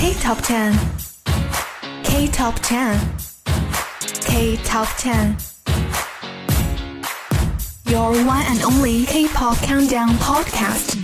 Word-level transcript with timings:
K 0.00 0.14
Top 0.14 0.38
10 0.38 0.72
K 2.04 2.26
Top 2.28 2.54
10 2.60 2.98
K 4.22 4.56
Top 4.64 4.88
10 4.96 5.36
Your 7.84 8.10
one 8.24 8.46
and 8.46 8.62
only 8.62 9.04
K-pop 9.04 9.58
countdown 9.58 10.08
podcast. 10.16 10.96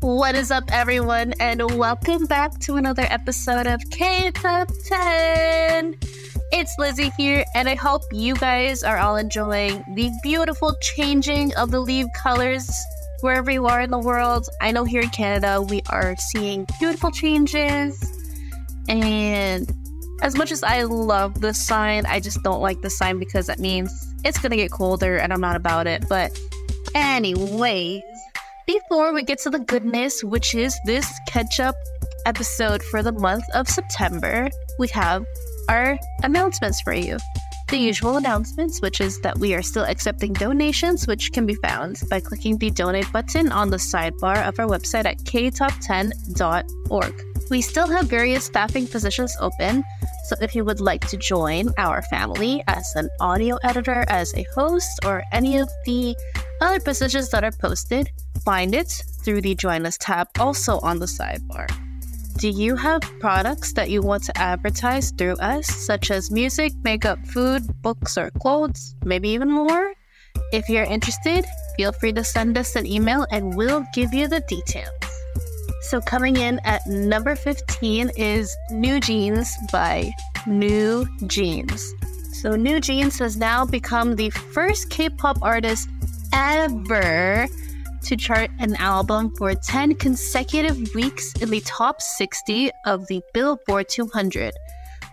What 0.00 0.34
is 0.34 0.50
up, 0.50 0.64
everyone, 0.70 1.32
and 1.40 1.62
welcome 1.78 2.26
back 2.26 2.58
to 2.58 2.76
another 2.76 3.06
episode 3.08 3.66
of 3.66 3.80
K 3.90 4.32
Top 4.32 4.68
10. 4.84 5.96
It's 6.52 6.74
Lizzie 6.78 7.10
here, 7.16 7.46
and 7.54 7.70
I 7.70 7.74
hope 7.74 8.02
you 8.12 8.34
guys 8.34 8.82
are 8.84 8.98
all 8.98 9.16
enjoying 9.16 9.82
the 9.94 10.10
beautiful 10.22 10.76
changing 10.82 11.54
of 11.54 11.70
the 11.70 11.80
leaf 11.80 12.06
colors 12.14 12.70
wherever 13.24 13.50
you 13.50 13.64
are 13.64 13.80
in 13.80 13.90
the 13.90 13.98
world. 13.98 14.46
I 14.60 14.70
know 14.70 14.84
here 14.84 15.00
in 15.00 15.08
Canada, 15.08 15.62
we 15.62 15.80
are 15.88 16.14
seeing 16.16 16.66
beautiful 16.78 17.10
changes, 17.10 17.98
and 18.86 19.72
as 20.20 20.36
much 20.36 20.52
as 20.52 20.62
I 20.62 20.82
love 20.82 21.40
the 21.40 21.54
sign, 21.54 22.04
I 22.04 22.20
just 22.20 22.42
don't 22.42 22.60
like 22.60 22.82
the 22.82 22.90
sign 22.90 23.18
because 23.18 23.46
that 23.46 23.58
means 23.58 24.14
it's 24.26 24.38
gonna 24.38 24.56
get 24.56 24.70
colder, 24.70 25.16
and 25.16 25.32
I'm 25.32 25.40
not 25.40 25.56
about 25.56 25.86
it. 25.86 26.04
But, 26.06 26.38
anyways, 26.94 28.02
before 28.66 29.14
we 29.14 29.22
get 29.22 29.38
to 29.40 29.50
the 29.50 29.58
goodness, 29.58 30.22
which 30.22 30.54
is 30.54 30.78
this 30.84 31.10
catch 31.26 31.60
up 31.60 31.76
episode 32.26 32.82
for 32.82 33.02
the 33.02 33.12
month 33.12 33.44
of 33.54 33.68
September, 33.68 34.50
we 34.78 34.88
have 34.88 35.24
our 35.70 35.98
announcements 36.22 36.82
for 36.82 36.92
you. 36.92 37.16
The 37.68 37.78
usual 37.78 38.18
announcements, 38.18 38.82
which 38.82 39.00
is 39.00 39.20
that 39.22 39.38
we 39.38 39.54
are 39.54 39.62
still 39.62 39.84
accepting 39.84 40.34
donations, 40.34 41.06
which 41.06 41.32
can 41.32 41.46
be 41.46 41.54
found 41.56 42.02
by 42.10 42.20
clicking 42.20 42.58
the 42.58 42.70
donate 42.70 43.10
button 43.10 43.50
on 43.50 43.70
the 43.70 43.78
sidebar 43.78 44.46
of 44.46 44.58
our 44.58 44.66
website 44.66 45.06
at 45.06 45.16
ktop10.org. 45.18 47.22
We 47.50 47.62
still 47.62 47.88
have 47.88 48.06
various 48.06 48.44
staffing 48.44 48.86
positions 48.86 49.36
open, 49.40 49.82
so 50.26 50.36
if 50.40 50.54
you 50.54 50.64
would 50.64 50.80
like 50.80 51.06
to 51.08 51.16
join 51.16 51.70
our 51.78 52.02
family 52.02 52.62
as 52.68 52.94
an 52.96 53.08
audio 53.20 53.56
editor, 53.62 54.04
as 54.08 54.34
a 54.34 54.44
host, 54.54 55.00
or 55.04 55.24
any 55.32 55.58
of 55.58 55.70
the 55.84 56.16
other 56.60 56.80
positions 56.80 57.30
that 57.30 57.44
are 57.44 57.52
posted, 57.52 58.10
find 58.44 58.74
it 58.74 59.02
through 59.22 59.40
the 59.40 59.54
Join 59.54 59.86
Us 59.86 59.96
tab 59.98 60.28
also 60.38 60.80
on 60.80 60.98
the 60.98 61.06
sidebar. 61.06 61.83
Do 62.38 62.48
you 62.48 62.74
have 62.74 63.00
products 63.20 63.72
that 63.74 63.90
you 63.90 64.02
want 64.02 64.24
to 64.24 64.36
advertise 64.36 65.12
through 65.12 65.34
us, 65.34 65.68
such 65.68 66.10
as 66.10 66.32
music, 66.32 66.72
makeup, 66.82 67.24
food, 67.26 67.62
books, 67.80 68.18
or 68.18 68.30
clothes, 68.42 68.96
maybe 69.04 69.28
even 69.30 69.50
more? 69.50 69.94
If 70.52 70.68
you're 70.68 70.84
interested, 70.84 71.44
feel 71.76 71.92
free 71.92 72.12
to 72.12 72.24
send 72.24 72.58
us 72.58 72.74
an 72.74 72.86
email 72.86 73.24
and 73.30 73.56
we'll 73.56 73.86
give 73.94 74.12
you 74.12 74.26
the 74.26 74.40
details. 74.48 74.90
So, 75.82 76.00
coming 76.00 76.36
in 76.36 76.60
at 76.64 76.84
number 76.86 77.36
15 77.36 78.10
is 78.16 78.54
New 78.70 78.98
Jeans 78.98 79.48
by 79.70 80.10
New 80.46 81.06
Jeans. 81.28 81.94
So, 82.32 82.56
New 82.56 82.80
Jeans 82.80 83.18
has 83.20 83.36
now 83.36 83.64
become 83.64 84.16
the 84.16 84.30
first 84.30 84.90
K 84.90 85.08
pop 85.08 85.38
artist 85.40 85.88
ever 86.32 87.46
to 88.04 88.16
chart 88.16 88.50
an 88.58 88.76
album 88.76 89.34
for 89.36 89.54
10 89.54 89.94
consecutive 89.96 90.94
weeks 90.94 91.32
in 91.40 91.50
the 91.50 91.60
top 91.60 92.02
60 92.02 92.70
of 92.84 93.06
the 93.06 93.22
Billboard 93.32 93.88
200. 93.88 94.52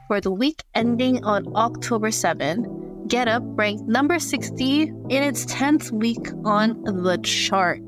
For 0.07 0.19
the 0.19 0.31
week 0.31 0.62
ending 0.75 1.24
on 1.24 1.47
October 1.56 2.12
7, 2.12 3.07
Get 3.07 3.28
Up 3.28 3.44
ranked 3.46 3.84
number 3.88 4.19
60 4.19 4.81
in 4.84 5.24
its 5.24 5.46
10th 5.46 5.91
week 5.91 6.28
on 6.46 6.81
the 6.84 7.18
chart. 7.24 7.81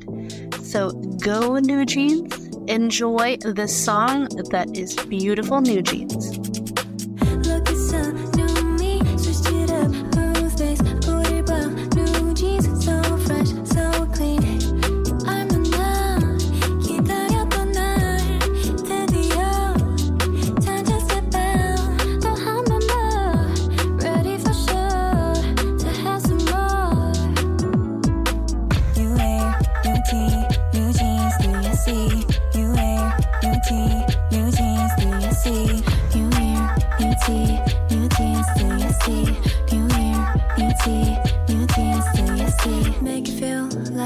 So 0.62 0.92
go, 1.22 1.60
New 1.60 1.86
Jeans. 1.86 2.50
Enjoy 2.68 3.38
this 3.38 3.76
song 3.76 4.30
that 4.52 4.78
is 4.78 4.96
beautiful, 4.96 5.60
New 5.60 5.82
Jeans. 5.82 6.38
Look, 7.46 7.70
it's 7.70 7.92
a 7.92 8.14
new 8.38 8.64
me, 8.80 9.00
switched 9.18 9.52
it 9.52 9.70
up, 9.70 9.92
new 11.96 12.34
jeans, 12.34 12.73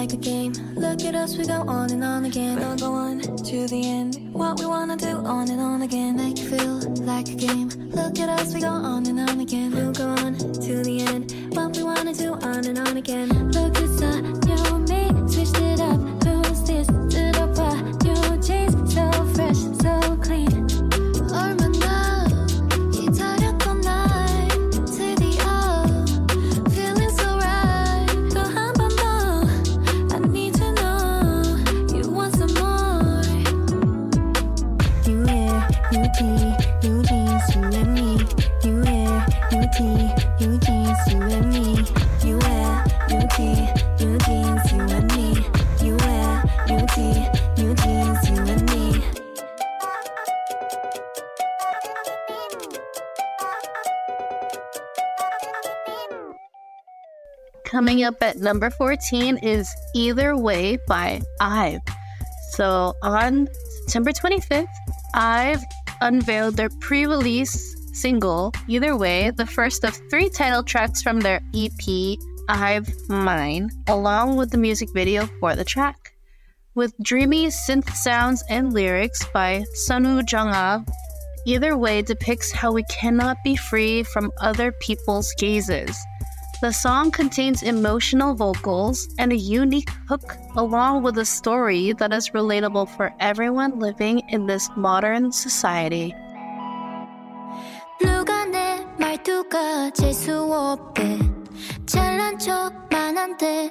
like 0.08 0.14
a 0.14 0.24
game. 0.24 0.54
Look 0.76 1.02
at 1.04 1.16
us, 1.16 1.38
we 1.38 1.46
go 1.46 1.68
on 1.68 1.92
and 1.92 2.04
on 2.04 2.24
again. 2.24 2.58
We'll 2.60 2.78
go 2.78 2.94
on 2.94 3.20
to 3.20 3.68
the 3.68 3.82
end. 3.86 4.30
What 4.32 4.58
we 4.58 4.66
wanna 4.66 4.96
do, 4.96 5.18
on 5.18 5.50
and 5.50 5.60
on 5.60 5.82
again. 5.82 6.16
Make 6.16 6.38
you 6.40 6.46
feel 6.50 6.80
like 7.04 7.28
a 7.28 7.36
game. 7.36 7.68
Look 7.92 8.18
at 8.20 8.30
us, 8.30 8.54
we 8.54 8.62
go 8.62 8.70
on 8.70 9.06
and 9.06 9.20
on 9.20 9.42
again. 9.42 9.72
We'll 9.72 9.92
go 9.92 10.08
on 10.08 10.38
to 10.38 10.84
the 10.84 11.02
end. 11.02 11.34
What 11.54 11.76
we 11.76 11.84
wanna 11.84 12.14
do, 12.14 12.34
on 12.36 12.66
and 12.66 12.80
on 12.80 12.96
again. 12.96 13.52
Look, 13.52 13.74
it's 13.78 14.02
a 14.02 14.22
new 14.22 14.80
me. 14.88 15.30
Switched 15.30 15.60
it 15.62 15.82
up. 15.82 16.00
Who's 16.24 16.64
this? 16.64 16.88
Did 17.14 17.36
up 17.38 17.58
a 17.58 17.76
new 18.06 18.42
jeans, 18.42 18.94
so 18.94 19.12
fresh. 19.36 19.77
Up 58.08 58.24
at 58.24 58.38
number 58.38 58.70
14 58.70 59.38
is 59.40 59.70
Either 59.94 60.38
Way 60.38 60.78
by 60.88 61.22
IVE. 61.42 61.82
So 62.52 62.94
on 63.04 63.50
September 63.82 64.12
25th, 64.12 64.68
IVE 65.14 65.62
unveiled 66.00 66.56
their 66.56 66.70
pre 66.80 67.06
release 67.06 67.76
single, 67.92 68.54
Either 68.70 68.96
Way, 68.96 69.32
the 69.32 69.46
first 69.46 69.84
of 69.84 70.00
three 70.10 70.30
title 70.30 70.64
tracks 70.64 71.02
from 71.04 71.20
their 71.20 71.42
EP, 71.54 72.18
I've 72.48 72.88
Mine, 73.10 73.70
along 73.88 74.38
with 74.38 74.52
the 74.52 74.58
music 74.58 74.90
video 74.94 75.28
for 75.42 75.58
the 75.58 75.66
track. 75.66 76.14
With 76.76 76.94
dreamy 77.02 77.48
synth 77.48 77.94
sounds 77.94 78.42
and 78.50 78.72
lyrics 78.72 79.26
by 79.34 79.66
Sunu 79.76 80.24
Jung-ah, 80.32 80.86
either 81.46 81.76
way 81.76 82.04
depicts 82.04 82.54
how 82.54 82.72
we 82.72 82.84
cannot 82.84 83.36
be 83.44 83.58
free 83.58 84.04
from 84.04 84.32
other 84.40 84.72
people's 84.80 85.34
gazes. 85.38 85.98
The 86.63 86.71
song 86.71 87.11
contains 87.11 87.65
emotional 87.65 88.35
vocals 88.35 89.09
and 89.19 89.33
a 89.33 89.37
unique 89.37 89.91
hook, 90.09 90.37
along 90.57 91.03
with 91.03 91.19
a 91.19 91.25
story 91.25 91.93
that 91.99 92.13
is 92.13 92.31
relatable 92.31 92.89
for 92.97 93.13
everyone 93.19 93.81
living 93.81 94.23
in 94.29 94.47
this 94.47 94.71
modern 94.77 95.33
society. 95.33 96.15
누가 98.01 98.45
내 98.45 98.85
말투가 98.99 99.91
재수 99.91 100.53
없대 100.53 101.19
잘난 101.87 102.39
척만 102.39 103.19
한대 103.19 103.71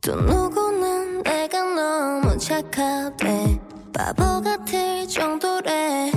또 0.00 0.14
누구는 0.14 1.22
내가 1.22 1.62
너무 1.62 2.36
착하대 2.36 3.60
바보 3.92 4.40
같을 4.42 5.06
정도래 5.08 6.10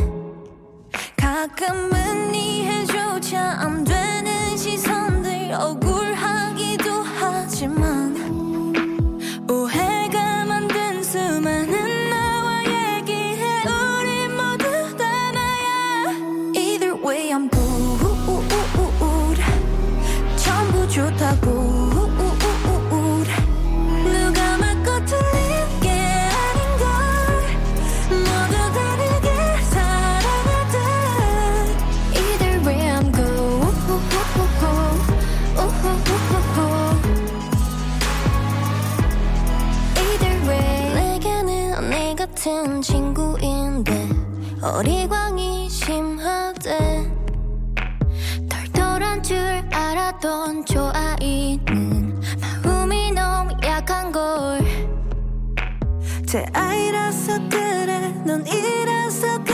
가끔은 1.35 2.33
이해조차 2.33 3.41
안 3.59 3.83
되는 3.83 4.57
시선들 4.57 5.53
억울하기도 5.53 6.91
하지만 7.03 8.34
같은 42.45 42.83
친구인데 42.83 44.07
어리광이 44.61 45.67
심하대. 45.71 47.11
털털한 48.51 49.23
줄 49.23 49.39
알았던 49.73 50.67
저 50.67 50.93
아이는 50.95 52.21
마음이 52.63 53.13
너무 53.13 53.51
약한 53.65 54.13
걸. 54.13 54.61
제 56.27 56.45
아이라서 56.53 57.49
그래 57.49 58.13
넌 58.27 58.47
이라서 58.47 59.43
그래 59.43 59.54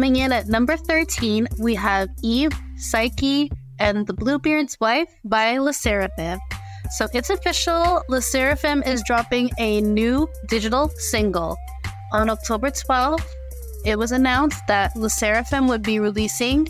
Coming 0.00 0.16
in 0.16 0.32
at 0.32 0.48
number 0.48 0.78
13, 0.78 1.46
we 1.58 1.74
have 1.74 2.08
Eve, 2.22 2.52
Psyche, 2.78 3.52
and 3.78 4.06
the 4.06 4.14
Bluebeard's 4.14 4.80
Wife 4.80 5.14
by 5.26 5.58
LE 5.58 5.72
SSERAFIM. 5.72 6.38
So 6.92 7.06
it's 7.12 7.28
official, 7.28 8.02
LE 8.08 8.20
SSERAFIM 8.20 8.86
is 8.86 9.02
dropping 9.06 9.50
a 9.58 9.82
new 9.82 10.26
digital 10.48 10.88
single. 10.88 11.54
On 12.14 12.30
October 12.30 12.70
12th, 12.70 13.26
it 13.84 13.98
was 13.98 14.10
announced 14.12 14.66
that 14.68 14.96
LE 14.96 15.08
SSERAFIM 15.08 15.68
would 15.68 15.82
be 15.82 15.98
releasing 15.98 16.66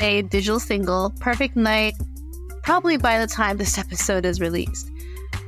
a 0.00 0.22
digital 0.22 0.58
single, 0.58 1.14
Perfect 1.20 1.54
Night, 1.54 1.94
probably 2.64 2.96
by 2.96 3.20
the 3.20 3.28
time 3.28 3.58
this 3.58 3.78
episode 3.84 4.24
is 4.26 4.40
released. 4.40 4.90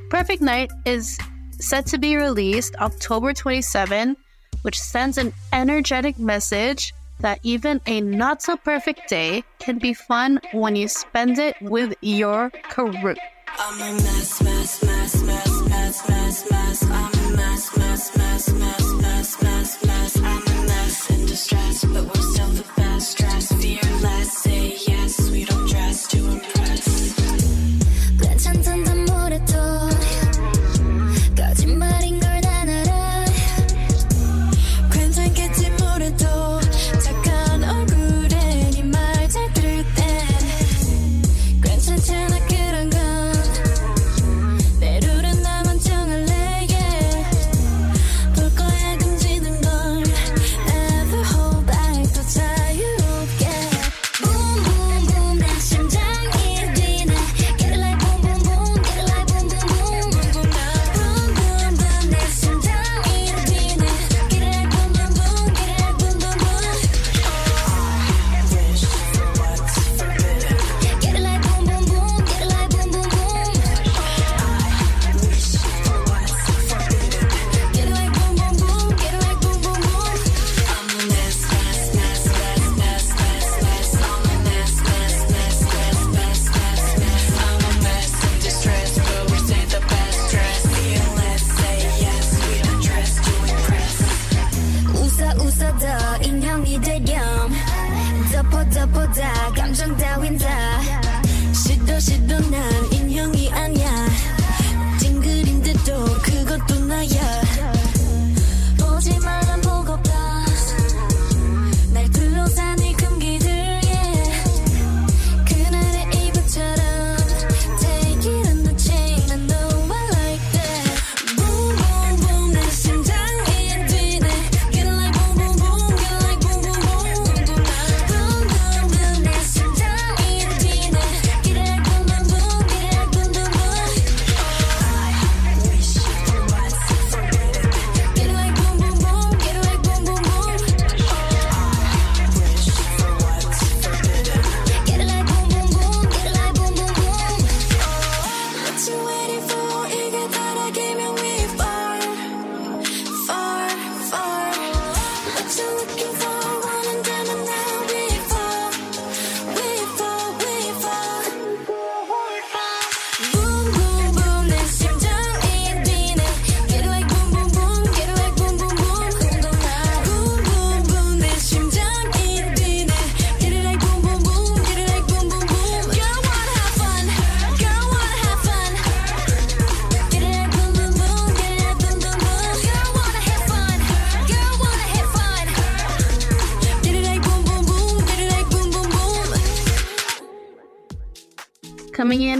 Perfect 0.09 0.41
Night 0.41 0.71
is 0.85 1.19
set 1.59 1.85
to 1.87 1.97
be 1.97 2.15
released 2.15 2.77
October 2.77 3.33
27, 3.33 4.15
which 4.61 4.79
sends 4.79 5.17
an 5.17 5.33
energetic 5.51 6.17
message 6.17 6.93
that 7.19 7.39
even 7.43 7.81
a 7.85 8.01
not 8.01 8.41
so 8.41 8.57
perfect 8.57 9.07
day 9.09 9.43
can 9.59 9.79
be 9.79 9.93
fun 9.93 10.39
when 10.53 10.75
you 10.75 10.87
spend 10.87 11.39
it 11.39 11.55
with 11.61 11.93
your 12.01 12.49
crew. 12.63 12.91
But 21.95 22.03
we're 22.03 22.21
still 22.21 22.49
the 22.49 22.65
best. 22.75 23.17
Fearless, 23.61 24.37
say 24.37 24.77
yes. 24.87 25.29
We 25.29 25.45
don't 25.45 25.69
dress 25.69 26.07
to 26.07 26.17
impress. 26.17 26.54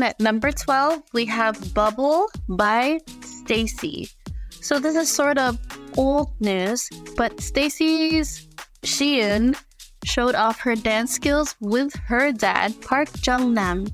at 0.06 0.20
number 0.20 0.52
12, 0.52 1.02
we 1.14 1.26
have 1.26 1.74
Bubble 1.74 2.30
by 2.48 3.00
STAYC. 3.22 4.14
So 4.62 4.78
this 4.78 4.96
is 4.96 5.10
sort 5.10 5.40
of 5.40 5.58
old 5.98 6.30
news, 6.40 6.88
but 7.18 7.38
STAYC's 7.38 8.48
Sieun 8.84 9.58
showed 10.04 10.36
off 10.36 10.60
her 10.60 10.76
dance 10.76 11.12
skills 11.12 11.56
with 11.60 11.96
her 12.06 12.32
dad, 12.32 12.80
Park 12.82 13.10
Jung-nam, 13.26 13.88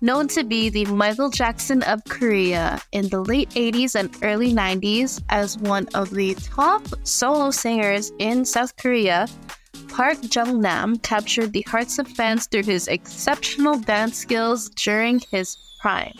known 0.00 0.28
to 0.28 0.44
be 0.44 0.70
the 0.70 0.86
Michael 0.86 1.28
Jackson 1.28 1.82
of 1.82 2.02
Korea 2.08 2.80
in 2.92 3.10
the 3.10 3.20
late 3.20 3.50
80s 3.50 3.94
and 3.96 4.08
early 4.22 4.54
90s 4.54 5.22
as 5.28 5.58
one 5.58 5.86
of 5.92 6.08
the 6.08 6.34
top 6.36 6.80
solo 7.04 7.50
singers 7.50 8.12
in 8.18 8.46
South 8.46 8.74
Korea. 8.76 9.28
Park 9.88 10.18
Jung 10.34 10.60
Nam 10.60 10.96
captured 10.98 11.52
the 11.52 11.62
hearts 11.62 11.98
of 11.98 12.08
fans 12.08 12.46
through 12.46 12.64
his 12.64 12.88
exceptional 12.88 13.78
dance 13.78 14.16
skills 14.16 14.70
during 14.70 15.20
his 15.30 15.56
prime. 15.80 16.14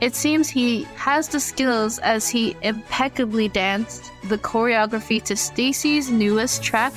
It 0.00 0.14
seems 0.14 0.48
he 0.48 0.84
has 0.96 1.28
the 1.28 1.40
skills 1.40 1.98
as 2.00 2.28
he 2.28 2.56
impeccably 2.62 3.48
danced 3.48 4.10
the 4.24 4.38
choreography 4.38 5.22
to 5.24 5.34
STAYC's 5.34 6.10
newest 6.10 6.62
track, 6.62 6.92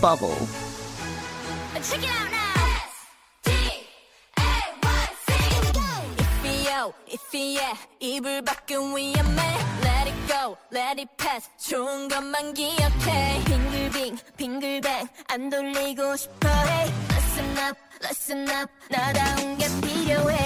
Bubble. 0.00 0.36
Check 1.82 2.02
it 2.02 2.08
out 2.08 2.30
now! 2.30 2.40
go 10.30 10.56
let 10.70 11.00
it 11.00 11.10
pass 11.16 11.50
좋은 11.58 12.06
것만 12.06 12.54
기억해 12.54 13.42
빙글빙 13.46 14.16
빙글뱅 14.36 15.08
안 15.26 15.50
돌리고 15.50 16.16
싶어 16.16 16.48
hey 16.48 16.92
listen 17.10 17.58
up 17.58 17.78
listen 18.04 18.48
up 18.48 18.70
나다운 18.88 19.58
게 19.58 19.66
필요해 19.80 20.38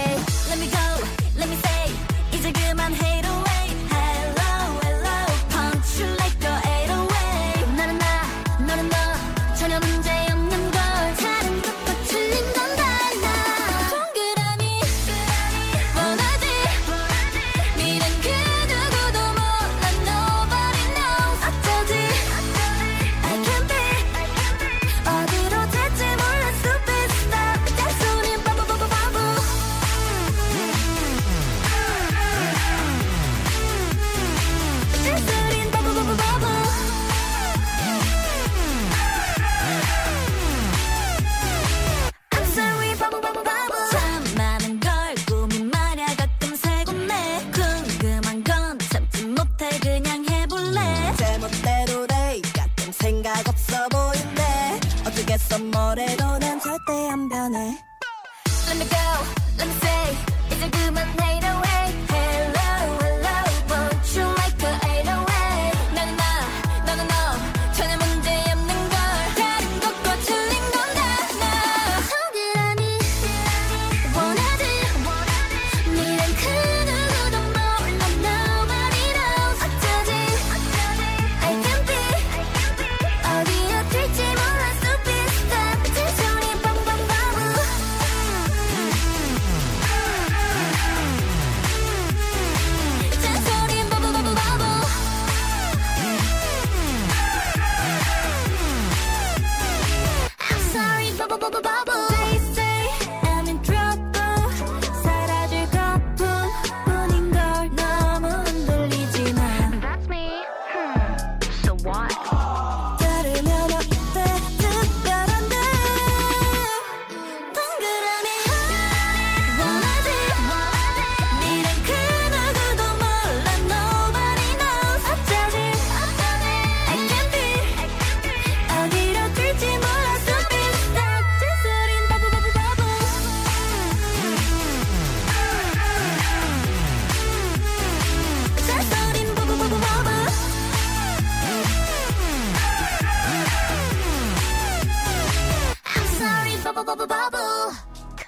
let 0.49 0.59
me 0.59 0.71
go 0.71 0.87
let 1.37 1.49
me 1.51 1.57
say 1.57 1.93
이제 2.33 2.51
그만 2.53 2.93
hate 2.95 3.29
away 3.29 3.67
hello 3.93 4.81
hello 4.85 5.27
punch 5.51 6.01
you 6.01 6.09
like 6.17 6.44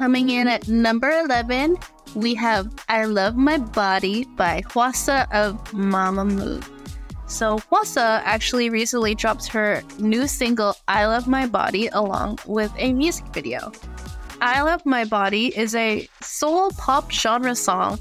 Coming 0.06 0.30
in 0.30 0.46
at 0.46 0.68
number 0.68 1.10
11, 1.10 1.78
we 2.14 2.32
have 2.36 2.72
I 2.88 3.06
Love 3.06 3.36
My 3.36 3.58
Body 3.58 4.24
by 4.36 4.62
Hwasa 4.62 5.26
of 5.32 5.60
Mamamoo. 5.72 6.62
So 7.26 7.58
Hwasa 7.58 8.22
actually 8.22 8.70
recently 8.70 9.16
dropped 9.16 9.48
her 9.48 9.82
new 9.98 10.28
single 10.28 10.76
I 10.86 11.06
Love 11.06 11.26
My 11.26 11.48
Body 11.48 11.88
along 11.88 12.38
with 12.46 12.72
a 12.78 12.92
music 12.92 13.26
video. 13.34 13.72
I 14.40 14.62
Love 14.62 14.86
My 14.86 15.04
Body 15.04 15.48
is 15.58 15.74
a 15.74 16.08
soul 16.20 16.70
pop 16.78 17.10
genre 17.10 17.56
song 17.56 17.98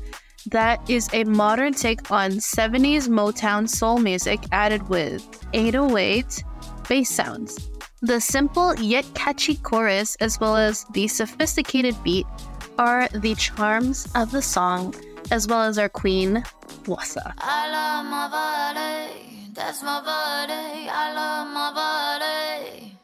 that 0.51 0.87
is 0.87 1.09
a 1.11 1.23
modern 1.23 1.73
take 1.73 2.11
on 2.11 2.33
70s 2.33 3.09
Motown 3.09 3.67
soul 3.67 3.97
music 3.97 4.41
added 4.51 4.87
with 4.89 5.25
808 5.53 6.43
bass 6.87 7.09
sounds. 7.09 7.74
The 8.05 8.21
simple 8.21 8.75
yet 8.75 9.03
catchy 9.15 9.55
chorus, 9.55 10.15
as 10.17 10.39
well 10.39 10.55
as 10.55 10.85
the 10.91 11.07
sophisticated 11.07 11.95
beat, 12.03 12.27
are 12.77 13.07
the 13.07 13.33
charms 13.33 14.07
of 14.13 14.29
the 14.29 14.43
song, 14.43 14.93
as 15.31 15.47
well 15.47 15.63
as 15.63 15.79
our 15.79 15.89
queen, 15.89 16.43
Hwasa. 16.83 17.33
I 17.39 17.71
love 17.71 18.05
my 18.05 18.29
body, 18.29 19.49
that's 19.53 19.81
my 19.81 20.01
body, 20.05 20.87
I 20.87 21.13
love 21.17 21.47
my 21.51 21.73
body. 21.73 22.95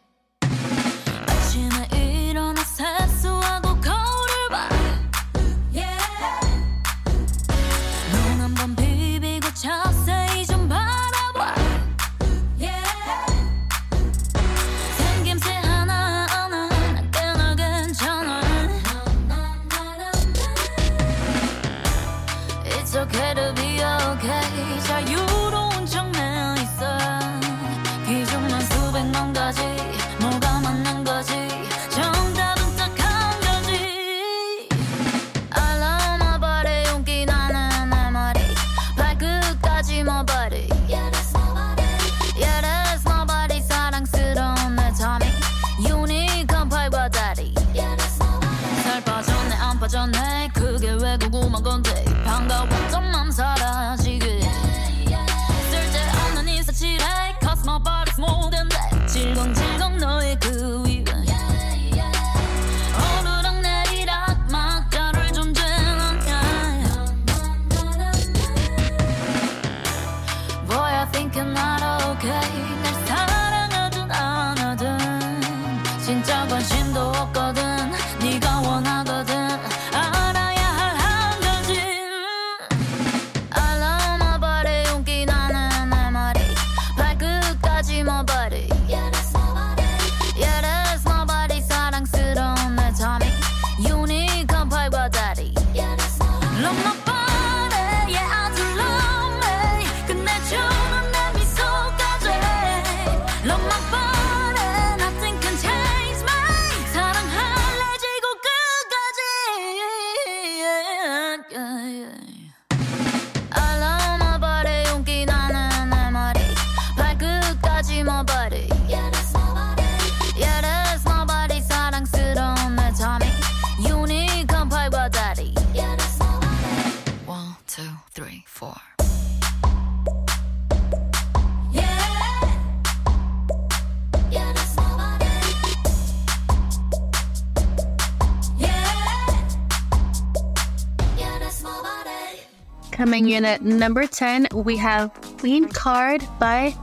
unit 143.32 143.62
number 143.62 144.06
10, 144.06 144.48
we 144.54 144.76
have 144.76 145.13
Queen 145.39 145.67
Card 145.70 146.22
by 146.38 146.76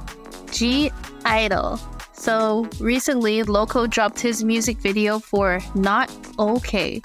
G 0.50 0.90
Idol. 1.24 1.78
So 2.12 2.68
recently, 2.80 3.42
Loco 3.42 3.86
dropped 3.86 4.18
his 4.18 4.42
music 4.42 4.78
video 4.78 5.18
for 5.18 5.60
Not 5.74 6.10
Okay. 6.38 7.02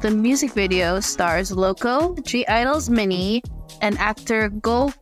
The 0.00 0.10
music 0.10 0.52
video 0.52 0.98
stars 1.00 1.52
Loco, 1.52 2.16
G 2.24 2.46
Idol's 2.48 2.88
Minnie, 2.88 3.42
and 3.82 3.98
actor 3.98 4.48
Go 4.48 4.92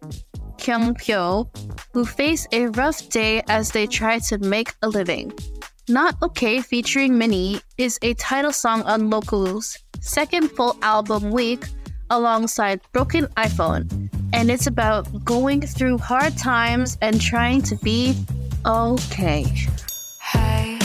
Kyung 0.59 0.95
Pyo, 0.95 1.49
who 1.95 2.05
face 2.05 2.49
a 2.51 2.67
rough 2.75 3.09
day 3.11 3.43
as 3.49 3.71
they 3.71 3.87
try 3.87 4.19
to 4.27 4.38
make 4.38 4.75
a 4.83 4.88
living. 4.88 5.33
Not 5.88 6.17
Okay 6.21 6.61
featuring 6.61 7.17
Minnie 7.17 7.61
is 7.79 7.99
a 8.03 8.14
title 8.14 8.53
song 8.53 8.83
on 8.83 9.09
Loco's 9.09 9.79
second 10.01 10.51
full 10.51 10.77
album 10.83 11.31
week 11.31 11.64
alongside 12.11 12.81
Broken 12.92 13.27
iPhone, 13.37 14.11
and 14.33 14.51
it's 14.51 14.66
about 14.66 15.25
going 15.25 15.62
through 15.62 15.99
hard 15.99 16.37
times 16.37 16.99
and 17.01 17.21
trying 17.21 17.62
to 17.62 17.77
be 17.77 18.14
okay. 18.66 19.44
Hey. 20.21 20.79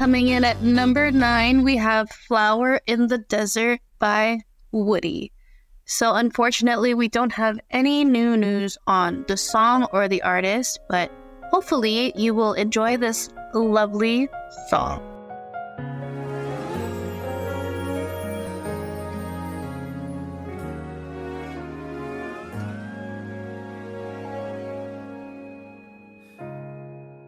Coming 0.00 0.28
in 0.28 0.44
at 0.44 0.62
number 0.62 1.10
nine, 1.10 1.62
we 1.62 1.76
have 1.76 2.08
Flower 2.08 2.80
in 2.86 3.08
the 3.08 3.18
Desert 3.18 3.80
by 3.98 4.38
Woody. 4.72 5.30
So, 5.84 6.14
unfortunately, 6.14 6.94
we 6.94 7.08
don't 7.08 7.34
have 7.34 7.60
any 7.70 8.02
new 8.02 8.34
news 8.34 8.78
on 8.86 9.26
the 9.28 9.36
song 9.36 9.86
or 9.92 10.08
the 10.08 10.22
artist, 10.22 10.80
but 10.88 11.12
hopefully, 11.50 12.14
you 12.16 12.34
will 12.34 12.54
enjoy 12.54 12.96
this 12.96 13.28
lovely 13.52 14.30
song. 14.70 15.09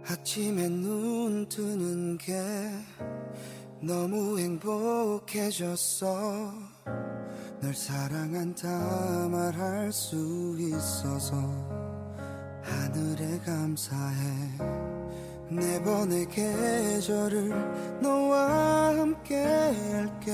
아침에 0.05 0.69
눈 0.69 1.49
뜨는 1.49 2.19
게 2.19 2.35
너무 3.81 4.39
행복해졌어. 4.39 6.07
널 7.61 7.73
사랑한다 7.73 9.29
말할 9.29 9.93
수 9.93 10.57
있어서 10.59 11.37
하늘에 12.63 13.39
감사해. 13.47 14.59
네 15.51 15.81
번의 15.83 16.29
계절을 16.29 18.01
너와 18.01 18.99
함께 18.99 19.37
할게. 19.37 20.33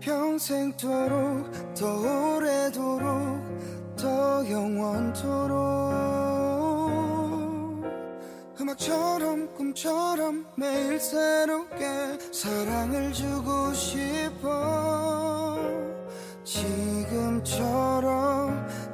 평생토록 0.00 1.74
더 1.74 2.34
오래도록 2.36 3.96
더 3.96 4.50
영원토록. 4.50 6.43
음악처럼 8.60 9.52
꿈처럼 9.56 10.46
매일 10.54 11.00
새롭게 11.00 11.84
사랑을 12.32 13.12
주고 13.12 13.74
싶어. 13.74 15.58
지금처럼 16.44 18.04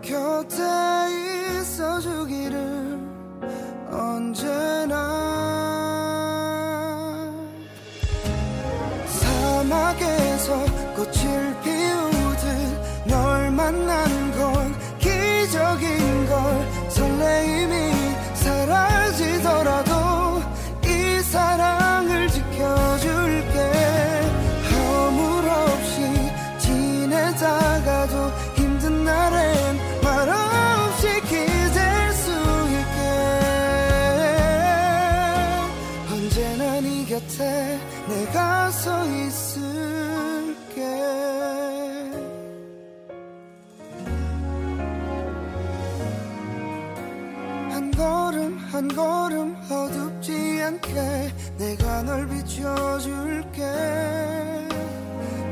곁에 0.00 0.64
있어주기를 1.60 2.98
언제나 3.90 4.96
사막에서 9.06 10.54
꽃을 10.94 11.60
피우듯 11.62 13.08
널 13.08 13.50
만난 13.50 14.19
한 48.80 48.88
걸음 48.88 49.54
어둡지 49.70 50.62
않게 50.62 51.32
내가 51.58 52.00
널 52.00 52.26
비춰줄게. 52.26 53.60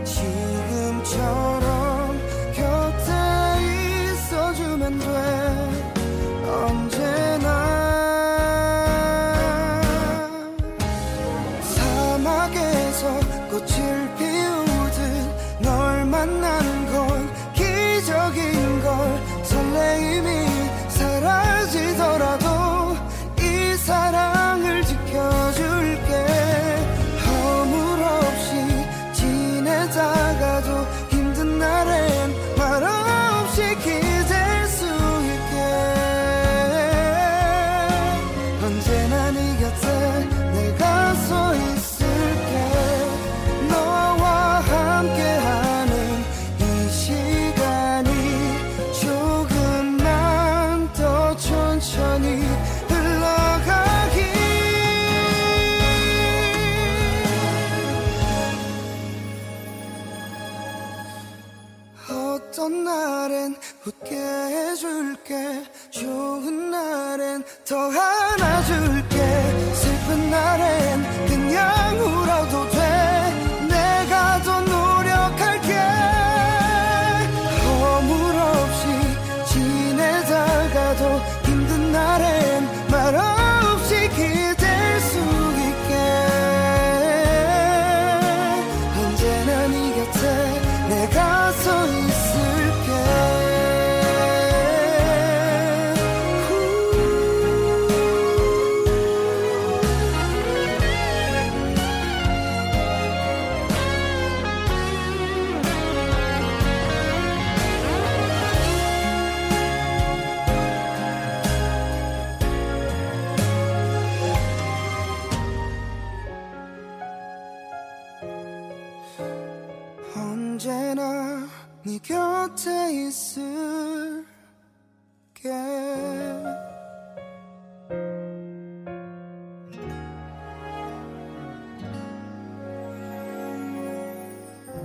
지금처럼 0.03 1.78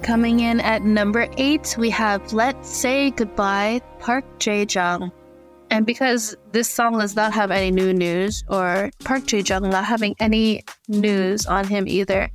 Coming 0.03 0.41
in 0.41 0.59
at 0.59 0.83
number 0.83 1.29
eight, 1.37 1.75
we 1.79 1.89
have 1.91 2.33
Let's 2.33 2.67
Say 2.69 3.11
Goodbye, 3.11 3.79
Parc 3.99 4.25
Jae 4.37 4.67
Jung. 4.69 5.13
And 5.71 5.85
because 5.85 6.35
this 6.51 6.67
song 6.69 6.99
does 6.99 7.15
not 7.15 7.31
have 7.31 7.51
any 7.51 7.71
new 7.71 7.93
news, 7.93 8.43
or 8.49 8.91
Parc 9.05 9.23
Jae 9.23 9.47
Jung 9.47 9.69
not 9.69 9.85
having 9.85 10.13
any 10.19 10.65
news 10.89 11.45
on 11.45 11.65
him 11.65 11.87
either, 11.87 12.29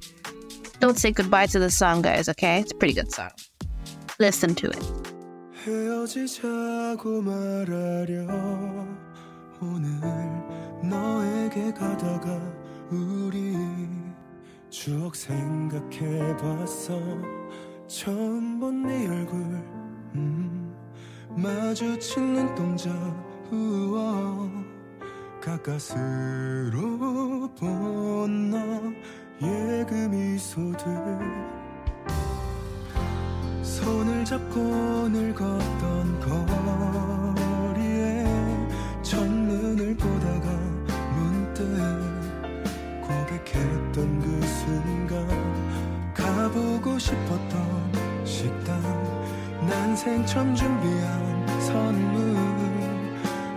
don't 0.81 0.98
say 0.98 1.11
goodbye 1.12 1.44
to 1.48 1.59
the 1.59 1.70
song, 1.70 2.00
guys, 2.00 2.31
okay? 2.31 2.61
It's 2.61 2.72
a 2.72 2.74
pretty 2.74 2.94
good 2.94 3.12
song. 3.12 3.33
Listen 4.18 4.54
to 4.54 4.70
it. 4.70 4.83
헤어지자고 5.66 7.20
말하려 7.20 8.26
오늘 9.61 10.00
너에게 10.83 11.70
가다가 11.74 12.40
우리 12.90 13.54
추억 14.70 15.14
생각해봤어 15.14 16.98
처음 17.88 18.61
본 18.61 18.83
네 18.83 19.09
얼굴 19.09 19.40
음, 20.14 20.74
마주친 21.31 22.35
눈동자 22.35 22.90
우와 23.51 24.46
가까스로 25.40 26.79
본 27.59 28.51
너의 28.51 29.87
그 29.87 29.94
미소들 29.94 30.85
손을 33.62 34.22
잡고 34.27 34.59
늙었던 35.09 36.20
거리에 37.74 38.24
첫눈을 39.03 39.96
보다가 39.96 40.51
문득 41.16 41.64
고백했던 43.01 44.17
가보고 46.59 46.99
싶었던 46.99 48.25
식당. 48.25 48.83
난 49.68 49.94
생처음 49.97 50.55
준비한 50.55 51.61
선물. 51.61 52.37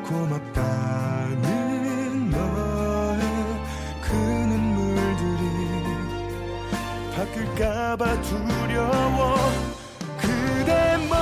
고맙다는 0.08 1.40
너의 2.30 3.22
그 4.02 4.14
눈물들이 4.14 5.42
바뀔까봐 7.16 8.22
두려워. 8.22 9.36
그대 10.20 10.98
먼 11.10 11.21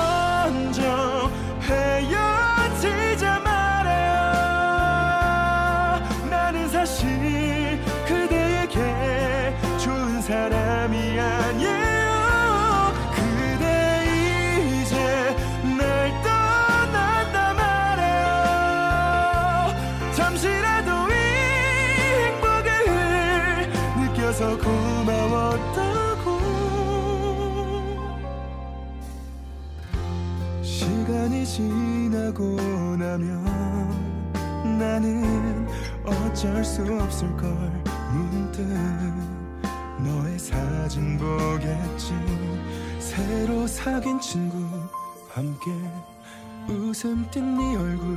지나고 32.30 32.56
나면 32.96 33.44
나는 34.78 35.66
어쩔 36.04 36.64
수 36.64 36.82
없을 36.82 37.28
걸. 37.36 37.50
문득 38.12 38.62
너의 39.98 40.38
사진 40.38 41.18
보겠지. 41.18 42.14
새로 42.98 43.66
사귄 43.66 44.20
친구 44.20 44.64
함께 45.32 45.70
웃음 46.68 47.26
띤 47.30 47.56
네 47.56 47.76
얼굴 47.76 48.16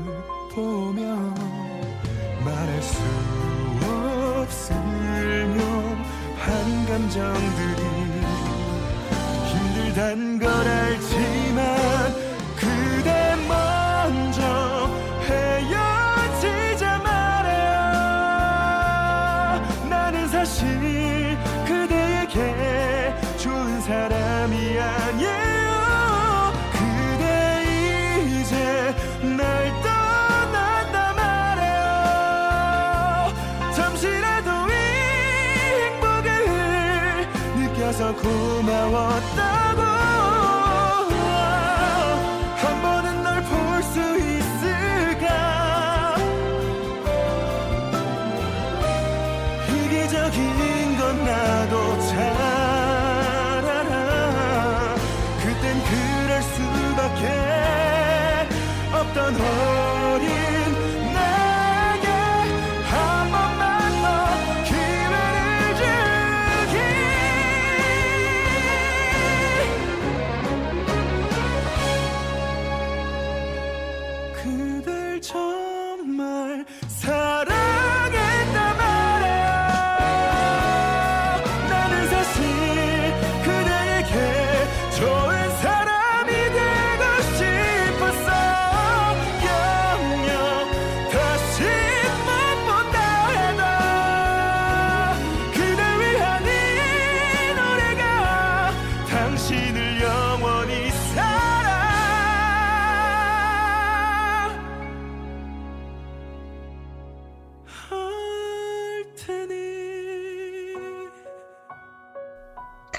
보며 0.54 1.04
말할 2.45 2.82
수 2.82 3.02
없을 3.82 4.76
묘한 5.47 6.86
감정들이 6.86 7.84
힘들단 9.47 10.39
걸 10.39 10.49
알지 10.49 11.15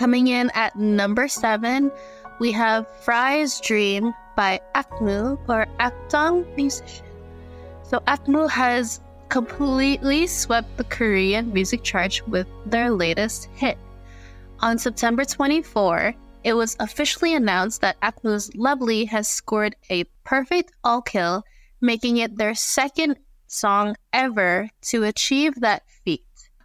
Coming 0.05 0.27
in 0.27 0.51
at 0.53 0.77
number 0.77 1.29
seven, 1.29 1.90
we 2.38 2.53
have 2.53 2.87
Fry's 3.01 3.59
Dream 3.59 4.12
by 4.37 4.61
Akmu 4.75 5.38
or 5.49 5.64
Akdong 5.81 6.45
Musician. 6.59 7.07
So 7.85 8.01
Akmu 8.01 8.51
has 8.51 9.01
completely 9.31 10.27
swept 10.27 10.77
the 10.77 10.85
Korean 10.85 11.51
music 11.55 11.83
chart 11.83 12.21
with 12.29 12.47
their 12.67 12.90
latest 12.90 13.49
hit. 13.55 13.79
On 14.61 14.77
September 14.77 15.25
24, 15.25 16.14
it 16.45 16.53
was 16.53 16.77
officially 16.81 17.35
announced 17.35 17.81
that 17.81 17.99
Akmu's 18.03 18.55
Lovely 18.55 19.07
has 19.07 19.27
scored 19.27 19.75
a 19.88 20.05
perfect 20.23 20.71
all 20.85 21.01
kill, 21.01 21.45
making 21.81 22.19
it 22.19 22.37
their 22.37 22.55
second 22.55 23.17
song 23.47 23.97
ever 24.12 24.69
to 24.83 25.05
achieve 25.05 25.55
that. 25.62 25.83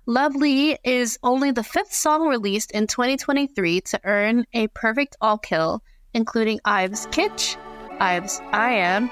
Lovely 0.09 0.75
is 0.83 1.19
only 1.21 1.51
the 1.51 1.61
fifth 1.61 1.93
song 1.93 2.27
released 2.27 2.71
in 2.71 2.87
2023 2.87 3.81
to 3.93 3.99
earn 4.03 4.43
a 4.55 4.65
perfect 4.69 5.15
all 5.21 5.37
kill, 5.37 5.83
including 6.15 6.59
IVE's 6.65 7.05
Kitsch, 7.11 7.55
IVE's 7.99 8.41
I 8.51 8.71
Am, 8.71 9.07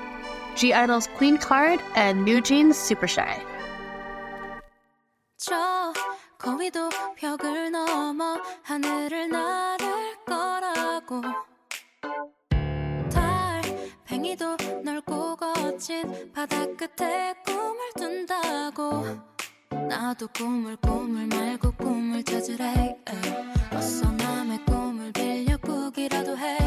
(G)I-DLE's 0.55 1.05
Queen 1.15 1.37
Card, 1.37 1.79
and 1.93 2.25
New 2.25 2.41
Jeans 2.41 2.75
Super 2.75 3.05
Shy. 3.05 3.39
거위도 6.39 6.89
벽을 7.15 7.71
넘어 7.71 8.41
하늘을 8.63 9.29
거라고 10.25 11.21
넓고 14.83 15.35
거친 15.35 16.31
바다 16.33 16.65
끝에 16.75 17.35
꿈을 17.45 17.93
둔다고 17.95 19.36
나도 19.87 20.27
꿈을 20.27 20.75
꿈을 20.77 21.27
말고 21.27 21.71
꿈을 21.71 22.23
찾으래. 22.23 22.97
어서 23.73 24.11
남의 24.11 24.65
꿈을 24.65 25.11
빌려 25.13 25.55
꾸기라도 25.57 26.37
해 26.37 26.57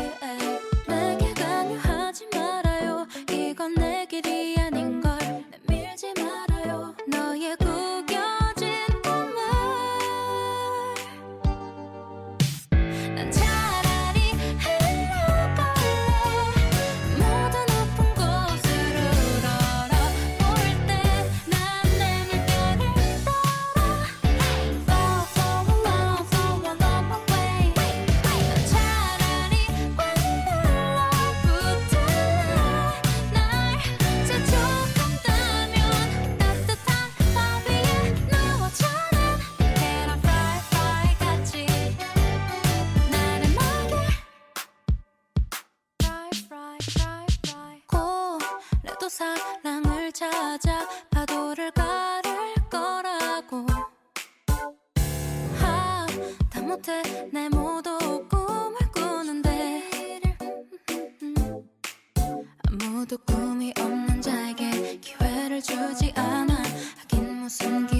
못해. 56.71 57.03
내 57.33 57.49
모두 57.49 57.99
꿈을 58.29 58.77
꾸는데. 58.95 59.83
아무도 62.69 63.19
꿈이 63.27 63.73
없는 63.77 64.23
자에게 64.23 65.01
기회를 65.01 65.61
주지 65.61 66.13
않아. 66.15 66.63
하긴 66.99 67.41
무슨 67.41 67.89
기 67.89 68.00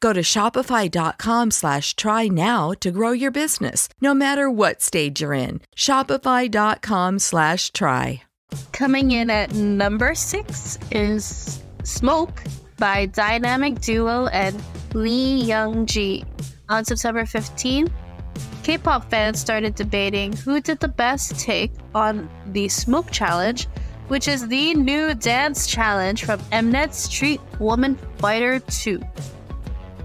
Go 0.00 0.12
to 0.12 0.20
shopify.com 0.20 1.50
slash 1.50 1.94
try 1.96 2.28
now 2.28 2.72
to 2.80 2.90
grow 2.90 3.12
your 3.12 3.30
business, 3.30 3.88
no 4.00 4.14
matter 4.14 4.50
what 4.50 4.82
stage 4.82 5.20
you're 5.22 5.32
in. 5.32 5.60
Shopify.com 5.76 7.18
slash 7.18 7.72
try. 7.72 8.22
Coming 8.72 9.10
in 9.10 9.30
at 9.30 9.54
number 9.54 10.14
six 10.14 10.78
is 10.90 11.60
Smoke 11.82 12.42
by 12.78 13.06
dynamic 13.06 13.80
duo 13.80 14.26
and 14.26 14.60
Lee 14.94 15.42
Young 15.42 15.86
Ji. 15.86 16.24
On 16.68 16.84
September 16.84 17.22
15th, 17.22 17.90
K 18.64 18.76
pop 18.78 19.08
fans 19.08 19.38
started 19.38 19.76
debating 19.76 20.32
who 20.32 20.60
did 20.60 20.80
the 20.80 20.88
best 20.88 21.38
take 21.38 21.70
on 21.94 22.28
the 22.48 22.68
Smoke 22.68 23.10
Challenge, 23.12 23.68
which 24.08 24.26
is 24.26 24.48
the 24.48 24.74
new 24.74 25.14
dance 25.14 25.68
challenge 25.68 26.24
from 26.24 26.40
Mnet's 26.50 26.98
Street 26.98 27.40
Woman 27.60 27.96
Fighter 28.18 28.58
2. 28.58 29.00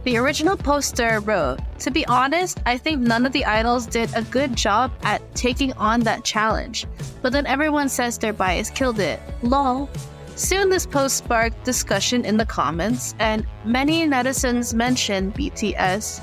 The 0.04 0.18
original 0.18 0.58
poster 0.58 1.20
wrote, 1.20 1.60
To 1.80 1.92
be 1.92 2.06
honest, 2.08 2.60
I 2.66 2.76
think 2.76 3.02
none 3.02 3.24
of 3.24 3.34
the 3.34 3.46
idols 3.46 3.86
did 3.86 4.10
a 4.16 4.24
good 4.24 4.56
job 4.56 4.92
at 5.04 5.22
taking 5.36 5.74
on 5.74 6.00
that 6.02 6.24
challenge. 6.24 6.88
But 7.22 7.34
then 7.34 7.46
everyone 7.46 7.88
says 7.88 8.18
their 8.18 8.34
bias 8.34 8.72
killed 8.72 9.00
it. 9.00 9.20
Lol. 9.44 9.90
Soon 10.36 10.70
this 10.70 10.88
post 10.88 11.18
sparked 11.18 11.64
discussion 11.64 12.26
in 12.26 12.38
the 12.38 12.46
comments, 12.48 13.14
and 13.20 13.46
many 13.64 14.08
netizens 14.08 14.74
mentioned 14.74 15.36
BTS, 15.36 16.20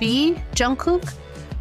V, 0.00 0.34
Jungkook, 0.56 1.14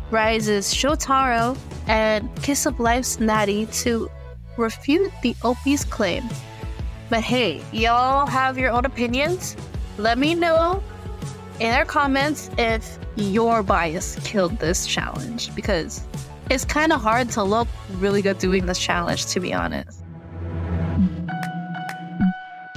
RIIZE's 0.09 0.73
Shotaro, 0.73 1.55
and 1.87 2.27
Kiss 2.41 2.65
of 2.65 2.79
Life's 2.79 3.19
Natty 3.19 3.67
to 3.67 4.09
refute 4.57 5.11
the 5.21 5.35
OP's 5.43 5.85
claim. 5.85 6.23
But 7.09 7.21
hey, 7.21 7.61
y'all 7.71 8.25
have 8.25 8.57
your 8.57 8.71
own 8.71 8.85
opinions? 8.85 9.55
Let 9.99 10.17
me 10.17 10.33
know 10.33 10.81
in 11.60 11.72
our 11.72 11.84
comments 11.84 12.50
if 12.58 12.98
your 13.16 13.62
bias 13.62 14.18
killed 14.24 14.58
this 14.58 14.86
challenge 14.86 15.54
because 15.54 16.02
it's 16.50 16.64
kind 16.64 16.92
of 16.92 17.00
hard 17.00 17.30
to 17.30 17.42
look 17.42 17.68
really 17.98 18.22
good 18.22 18.38
doing 18.38 18.66
this 18.66 18.78
challenge, 18.78 19.26
to 19.26 19.40
be 19.40 19.52
honest. 19.52 20.02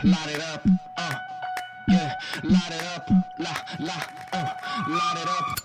Light 0.04 0.30
it 0.30 0.42
up, 0.42 0.66
uh, 0.98 1.16
yeah, 1.90 2.14
light 2.44 2.72
it 2.72 2.84
up, 2.96 3.10
la, 3.38 3.52
la, 3.80 3.94
uh, 4.34 4.54
light 4.88 5.18
it 5.22 5.28
up. 5.28 5.60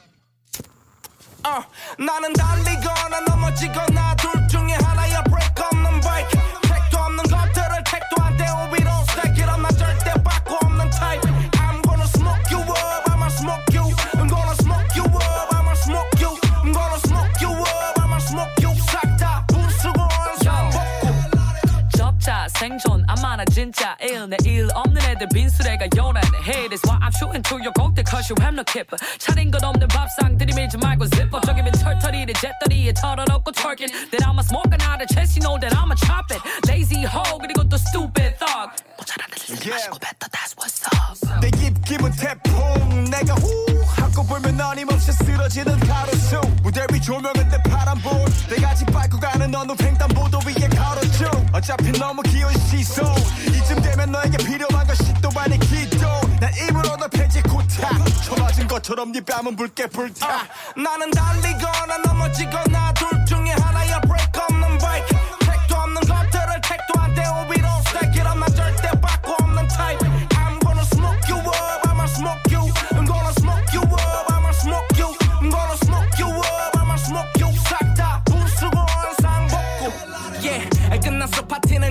어, 1.45 1.63
나는 1.99 2.33
달리거나 2.33 3.21
넘어지거나 3.21 4.17
둘 4.17 4.49
중에 4.49 4.73
하나 4.83 4.98
진짜 23.69 23.97
일 24.01 24.29
내일 24.29 24.69
없는 24.75 25.01
애들 25.03 25.29
빈수레가 25.33 25.87
요란해 25.97 26.29
Hey 26.45 26.69
that's 26.69 26.83
why 26.89 26.99
I'm 27.01 27.13
shooting 27.15 27.43
to 27.43 27.57
your 27.59 27.73
곡들 27.73 28.05
cause 28.05 28.31
you 28.31 28.37
have 28.41 28.55
no 28.55 28.65
keeper 28.65 28.99
차린 29.19 29.51
것 29.51 29.63
없는 29.63 29.89
밥상 29.89 30.37
들이밀지 30.39 30.79
말고 30.79 31.07
zipper 31.09 31.41
저기면 31.45 31.73
털털이를 31.73 32.35
잿더리에 32.35 32.93
털어놓고 32.95 33.53
twerking 33.53 33.93
Then 34.11 34.23
I'ma 34.25 34.43
smoke 34.43 34.73
another 34.73 35.07
chest 35.13 35.37
you 35.37 35.43
know 35.43 35.59
that 35.59 35.75
I'ma 35.77 35.95
chop 35.97 36.31
it 36.31 36.41
Lazy 36.69 37.05
hoe 37.05 37.39
그리고 37.41 37.65
또 37.69 37.77
stupid 37.77 38.39
thug 38.39 38.71
모자란 38.99 39.29
애들 39.33 39.57
쓰지 39.57 39.71
마시고 39.71 39.99
뱉어 39.99 40.25
that's 40.31 40.55
what's 40.59 40.83
up 40.87 41.41
내 41.41 41.49
입김은 41.49 42.13
태풍 42.13 43.11
내가 43.11 43.35
후 43.35 43.49
하고 43.97 44.23
불면 44.27 44.61
어림없이 44.61 45.13
쓰러지는 45.13 45.79
가로수 45.81 46.41
무대 46.63 46.87
위 46.93 47.01
조명은 47.01 47.49
내 47.49 47.63
파란불 47.71 48.13
내가 48.51 48.75
짓밟고 48.75 49.19
가는 49.21 49.55
어느 49.55 49.73
횡단보도 49.81 50.41
위에 50.47 50.69
걸어줘 50.69 51.08
어차피 51.60 51.92
너무 51.92 52.22
귀여운 52.24 52.54
시선 52.54 53.06
이쯤 53.50 53.82
되면 53.82 54.10
너에게 54.14 54.38
필요한 54.38 54.88
것이 54.88 55.04
또 55.22 55.30
아니 55.36 55.60
기도. 55.60 56.00
난 56.40 56.50
입으로 56.56 56.96
너 56.96 57.06
패지 57.10 57.42
고타. 57.42 58.02
쳐맞은 58.24 58.68
것처럼 58.70 59.12
네 59.12 59.20
뺨은 59.20 59.58
붉게 59.58 59.88
불타. 59.88 60.48
나는 60.78 61.12
달리거나 61.12 61.98
넘어지거나 62.06 62.94
둘 62.94 63.26
중에 63.26 63.52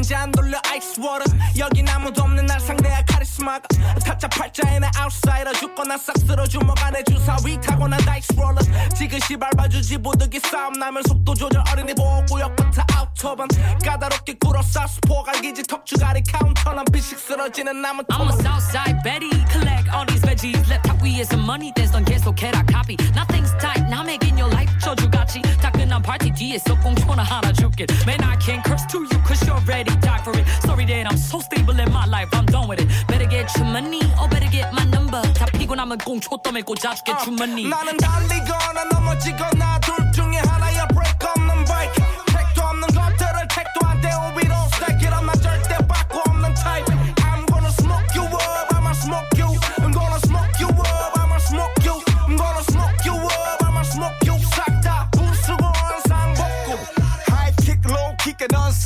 잔 0.08 0.32
돌려 0.32 0.58
ice 0.70 0.96
water. 0.98 1.38
여긴 1.58 1.86
아무도 1.86 2.22
없는 2.22 2.46
날 2.46 2.58
상대할 2.58 3.04
카리스마가 3.04 3.60
타짜 4.02 4.26
팔자에 4.28 4.78
나 4.78 4.90
outsider. 4.98 5.52
죽거나 5.60 5.98
싹 5.98 6.16
쓸어 6.16 6.46
주먹 6.46 6.82
안에 6.82 7.04
주사위 7.04 7.60
타고 7.60 7.86
난 7.86 8.00
다이스 8.00 8.32
롤러 8.32 8.56
지그시 8.96 9.36
밟아주지 9.36 9.98
보드기 9.98 10.40
싸움 10.40 10.72
나면 10.72 11.02
속도 11.06 11.34
조절. 11.34 11.62
어린이 11.70 11.92
보호구역부터 11.92 12.82
아우터반 12.94 13.48
까다롭게 13.84 14.38
꿇어 14.40 14.62
사스포 14.62 15.22
갈기지. 15.24 15.64
턱주가리 15.64 16.22
카운터는 16.22 16.86
비식 16.90 17.18
쓰러지는 17.18 17.82
나무 17.82 18.02
I'm 18.04 18.22
a 18.22 18.32
Southside 18.32 19.02
Betty, 19.04 19.28
collect 19.52 19.90
all 19.92 20.06
these 20.06 20.24
veggies. 20.24 20.64
랩탑 20.72 21.02
위에서 21.02 21.36
money 21.36 21.70
dance. 21.74 21.92
넌 21.92 22.06
계속해라 22.06 22.64
copy. 22.70 22.96
Nothing's 23.12 23.52
tight, 23.60 23.84
남에겐 23.90 24.38
your 24.38 24.50
life 24.50 24.72
저주같이 24.78 25.42
따끈한 25.60 25.77
파티 26.07 26.31
뒤에서 26.31 26.75
꽁초나 26.79 27.23
하나 27.23 27.51
줄게. 27.51 27.85
Man, 28.05 28.23
I 28.23 28.37
can't 28.37 28.63
curse 28.63 28.85
to 28.91 28.99
you 28.99 29.19
cause 29.25 29.43
you 29.45 29.53
already 29.53 29.91
died 29.99 30.21
for 30.23 30.33
it. 30.37 30.45
Sorry 30.63 30.85
that 30.85 31.07
I'm 31.07 31.17
so 31.17 31.39
stable 31.39 31.77
in 31.79 31.91
my 31.91 32.05
life, 32.07 32.29
I'm 32.33 32.45
done 32.45 32.67
with 32.67 32.79
it. 32.81 32.87
Better 33.07 33.27
get 33.27 33.51
your 33.57 33.67
money 33.67 34.01
or 34.19 34.29
better 34.29 34.49
get 34.49 34.71
my 34.73 34.85
number. 34.85 35.21
다 35.33 35.45
피고 35.45 35.75
나면 35.75 35.97
꽁초 35.99 36.37
떠밀 36.43 36.63
꽂아줄게 36.63 37.13
주머니. 37.23 37.67
나는 37.67 37.97
달리거나 37.97 38.83
넘어지거나 38.91 39.79
둘 39.81 40.11
중에 40.13 40.37
하나야 40.47 40.87
break 40.87 41.27
없 41.27 41.46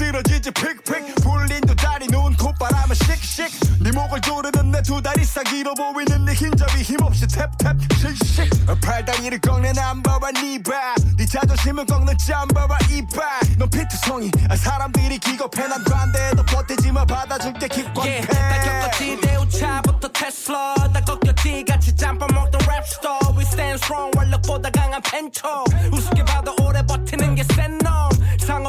쓰러지지 0.03 0.50
픽픽. 0.50 1.14
불린 1.22 1.61
두 1.61 1.76
다리 1.76 2.07
누운 2.09 2.34
콧바람은 2.36 2.94
씩씩. 2.96 3.46
네 3.82 3.92
목을 3.92 4.20
조르는 4.20 4.72
내 4.72 4.82
두 4.82 5.00
다리 5.00 5.24
사기로 5.24 5.74
보이는 5.74 6.24
네 6.24 6.32
흰접이 6.34 6.82
힘없이 6.82 7.24
탭탭. 7.28 7.78
씩씩. 7.94 8.50
팔다리를 8.80 9.38
꺾는 9.40 9.72
남바와 9.74 10.32
네바네 10.32 11.24
자존심을 11.30 11.86
꺾는 11.86 12.18
짬바와 12.18 12.78
이발 12.90 13.22
넌 13.59 13.70
피투성이 13.70 14.30
아, 14.50 14.57
사람들이 14.57 15.18
기겁해. 15.18 15.68
난 15.68 15.84
관대해도 15.84 16.42
버티지마. 16.46 17.05
받아줄게 17.05 17.68
기권패 17.68 18.00
Yeah, 18.03 18.26
나 18.28 18.61
겪었지. 18.61 19.20
대우차부터 19.20 20.09
테슬라 20.09 20.74
나 20.92 21.00
꺾였지. 21.00 21.64
같이 21.64 21.94
짬밥 21.94 22.28
먹던 22.32 22.61
랩스터 22.61 23.36
We 23.36 23.42
stand 23.44 23.74
strong. 23.84 24.11
완력보다 24.18 24.68
강한 24.70 25.00
펜처 25.03 25.62
우습게 25.92 26.24
봐도 26.24 26.57
오래 26.61 26.84
버티는 26.84 27.36
게센놈. 27.36 28.11
상호 28.40 28.68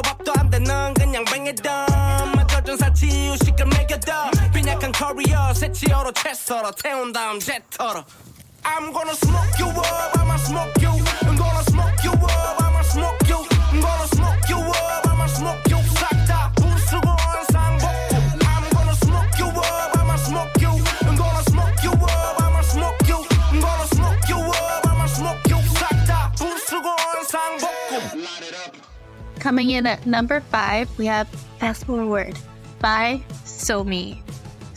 새치어로 5.54 6.12
채 6.12 6.34
썰어 6.34 6.70
태운 6.72 7.12
다음 7.12 7.38
재 7.40 7.60
털어 7.70 8.04
I'm 8.64 8.92
gonna 8.92 9.12
smoke 9.12 9.58
you 9.58 9.68
up, 9.68 10.18
I'ma 10.18 10.36
smoke 10.38 10.80
you. 10.80 10.88
I'm 10.88 11.36
gonna 11.36 11.62
smoke 11.68 12.02
you 12.02 12.12
up, 12.12 12.62
I'ma 12.64 12.80
smoke 12.82 13.28
you. 13.28 13.44
I'm 13.44 13.80
gonna 13.80 14.08
smoke 14.08 14.48
you 14.48 14.56
up, 14.56 15.06
I'ma 15.06 15.26
smoke 15.28 15.68
you. 15.68 15.78
싹다 16.00 16.52
부수고 16.56 17.08
한상복구. 17.10 18.16
I'm 18.40 18.64
gonna 18.72 18.96
smoke 19.04 19.36
you 19.38 19.48
up, 19.52 19.98
I'ma 19.98 20.16
smoke 20.16 20.60
you. 20.64 20.72
I'm 21.04 21.14
gonna 21.14 21.44
smoke 21.44 21.84
you 21.84 21.92
up, 21.92 22.40
I'ma 22.40 22.62
smoke 22.64 23.04
you. 23.04 23.20
I'm 23.52 23.60
gonna 23.60 23.86
smoke 23.92 24.28
you 24.32 24.40
up, 24.40 24.86
I'ma 24.88 25.06
smoke 25.12 25.44
you. 25.52 25.60
싹다 25.76 26.32
부수고 26.38 26.88
한상복구. 26.88 28.24
Coming 29.40 29.70
in 29.76 29.86
at 29.86 30.06
number 30.06 30.40
five, 30.40 30.88
we 30.96 31.04
have 31.04 31.28
Fast 31.60 31.84
Forward 31.84 32.32
by 32.80 33.20
Somi. 33.44 34.23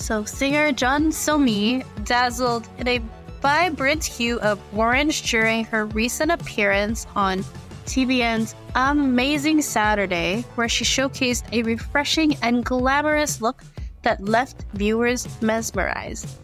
So, 0.07 0.23
singer 0.23 0.71
Jeon 0.71 1.11
Somi 1.11 1.83
dazzled 2.05 2.65
in 2.77 2.87
a 2.87 3.01
vibrant 3.41 4.05
hue 4.05 4.39
of 4.39 4.57
orange 4.73 5.29
during 5.29 5.65
her 5.65 5.85
recent 5.87 6.31
appearance 6.31 7.05
on 7.13 7.43
TVN's 7.85 8.55
Amazing 8.75 9.61
Saturday, 9.63 10.45
where 10.55 10.69
she 10.69 10.85
showcased 10.85 11.43
a 11.51 11.61
refreshing 11.63 12.37
and 12.41 12.63
glamorous 12.63 13.41
look 13.41 13.63
that 14.03 14.23
left 14.23 14.63
viewers 14.75 15.27
mesmerized. 15.41 16.39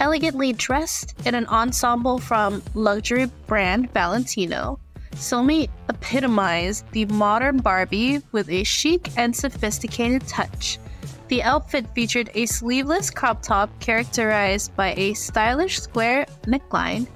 Elegantly 0.00 0.52
dressed 0.52 1.14
in 1.24 1.36
an 1.36 1.46
ensemble 1.46 2.18
from 2.18 2.60
luxury 2.74 3.30
brand 3.46 3.88
Valentino, 3.92 4.80
Somi 5.12 5.68
epitomized 5.88 6.84
the 6.90 7.04
modern 7.04 7.58
Barbie 7.58 8.20
with 8.32 8.50
a 8.50 8.64
chic 8.64 9.16
and 9.16 9.34
sophisticated 9.36 10.26
touch. 10.26 10.80
The 11.28 11.42
outfit 11.42 11.86
featured 11.94 12.30
a 12.34 12.46
sleeveless 12.46 13.10
crop 13.10 13.42
top 13.42 13.70
characterized 13.80 14.74
by 14.76 14.94
a 14.96 15.14
stylish 15.14 15.80
square 15.80 16.26
neckline, 16.42 17.08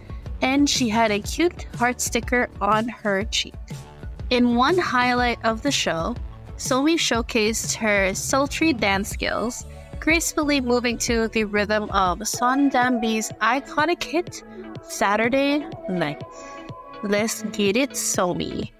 and 0.43 0.69
she 0.69 0.89
had 0.89 1.11
a 1.11 1.21
cute 1.21 1.65
heart 1.77 2.01
sticker 2.01 2.49
on 2.61 2.89
her 2.89 3.25
cheek. 3.25 3.55
In 4.31 4.57
one 4.57 4.79
highlight 4.79 5.39
of 5.45 5.63
the 5.63 5.71
show, 5.71 6.17
Somi 6.57 6.97
showcased 6.97 7.75
her 7.75 8.13
sultry 8.15 8.73
dance 8.73 9.11
skills, 9.11 9.65
gracefully 10.01 10.61
moving 10.61 10.99
to 10.99 11.29
the 11.29 11.45
rhythm 11.45 11.89
of 11.91 12.27
Son 12.27 12.71
Dambi's 12.71 13.31
iconic 13.41 14.03
hit, 14.03 14.43
Saturday 14.83 15.67
Night. 15.89 16.23
Let's 17.03 17.43
get 17.45 17.77
it, 17.77 17.91
Somi. 17.91 18.73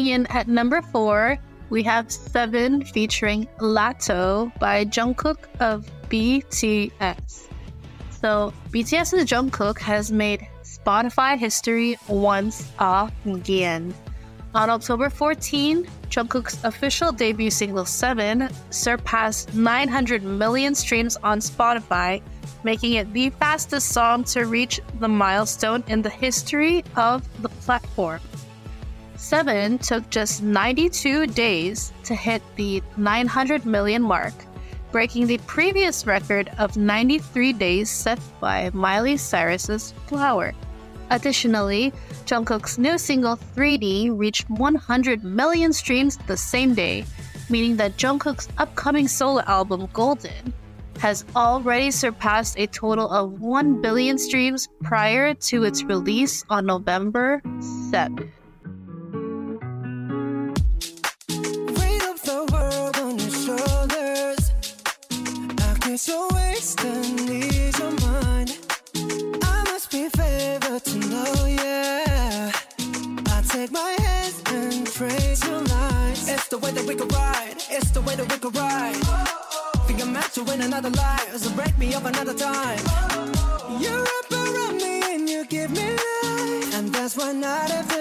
Coming 0.00 0.14
in 0.14 0.26
at 0.28 0.48
number 0.48 0.80
four, 0.80 1.36
we 1.68 1.82
have 1.82 2.10
Seven 2.10 2.82
featuring 2.82 3.46
Latto 3.58 4.50
by 4.58 4.86
Jungkook 4.86 5.44
of 5.60 5.84
BTS. 6.08 7.48
So, 8.08 8.54
BTS's 8.70 9.28
Jungkook 9.28 9.78
has 9.80 10.10
made 10.10 10.48
Spotify 10.62 11.36
history 11.36 11.98
once 12.08 12.72
again. 13.26 13.92
On 14.54 14.70
October 14.70 15.10
14, 15.10 15.86
Jungkook's 16.08 16.64
official 16.64 17.12
debut 17.12 17.50
single 17.50 17.84
7 17.84 18.48
surpassed 18.70 19.54
900 19.54 20.22
million 20.22 20.74
streams 20.74 21.18
on 21.22 21.40
Spotify, 21.40 22.22
making 22.64 22.94
it 22.94 23.12
the 23.12 23.28
fastest 23.38 23.90
song 23.90 24.24
to 24.32 24.46
reach 24.46 24.80
the 24.98 25.08
milestone 25.08 25.84
in 25.88 26.00
the 26.00 26.08
history 26.08 26.84
of 26.96 27.28
the 27.42 27.50
platform. 27.50 28.20
7 29.20 29.76
took 29.78 30.08
just 30.08 30.42
92 30.42 31.26
days 31.26 31.92
to 32.04 32.14
hit 32.14 32.42
the 32.56 32.82
900 32.96 33.66
million 33.66 34.00
mark, 34.00 34.32
breaking 34.92 35.26
the 35.26 35.36
previous 35.46 36.06
record 36.06 36.50
of 36.56 36.78
93 36.78 37.52
days 37.52 37.90
set 37.90 38.18
by 38.40 38.70
Miley 38.72 39.18
Cyrus's 39.18 39.92
Flower. 40.06 40.54
Additionally, 41.10 41.92
Jungkook's 42.24 42.78
new 42.78 42.96
single 42.96 43.36
3D 43.36 44.10
reached 44.18 44.48
100 44.48 45.22
million 45.22 45.74
streams 45.74 46.16
the 46.26 46.36
same 46.36 46.74
day, 46.74 47.04
meaning 47.50 47.76
that 47.76 47.98
Jungkook's 47.98 48.48
upcoming 48.56 49.06
solo 49.06 49.42
album 49.42 49.86
Golden 49.92 50.54
has 50.98 51.26
already 51.36 51.90
surpassed 51.90 52.58
a 52.58 52.66
total 52.66 53.10
of 53.10 53.42
1 53.42 53.82
billion 53.82 54.16
streams 54.16 54.68
prior 54.82 55.34
to 55.34 55.64
its 55.64 55.84
release 55.84 56.42
on 56.48 56.64
November 56.64 57.42
7th. 57.92 58.30
We 76.90 76.96
could 76.96 77.12
ride. 77.12 77.54
It's 77.70 77.90
the 77.92 78.00
way 78.00 78.16
that 78.16 78.28
we 78.32 78.38
could 78.38 78.56
ride. 78.56 79.02
Think 79.86 80.02
I'm 80.02 80.12
meant 80.12 80.32
to 80.34 80.42
win 80.42 80.60
another 80.60 80.90
life, 80.90 81.36
so 81.36 81.50
break 81.54 81.78
me 81.78 81.94
up 81.94 82.04
another 82.04 82.34
time. 82.34 82.82
You 83.82 83.94
wrap 84.06 84.28
around 84.32 84.76
me 84.78 84.94
and 85.14 85.28
you 85.28 85.44
give 85.46 85.70
me 85.70 85.88
life, 85.92 86.74
and 86.74 86.92
that's 86.92 87.16
why 87.16 87.30
night 87.32 87.70
after 87.70 87.99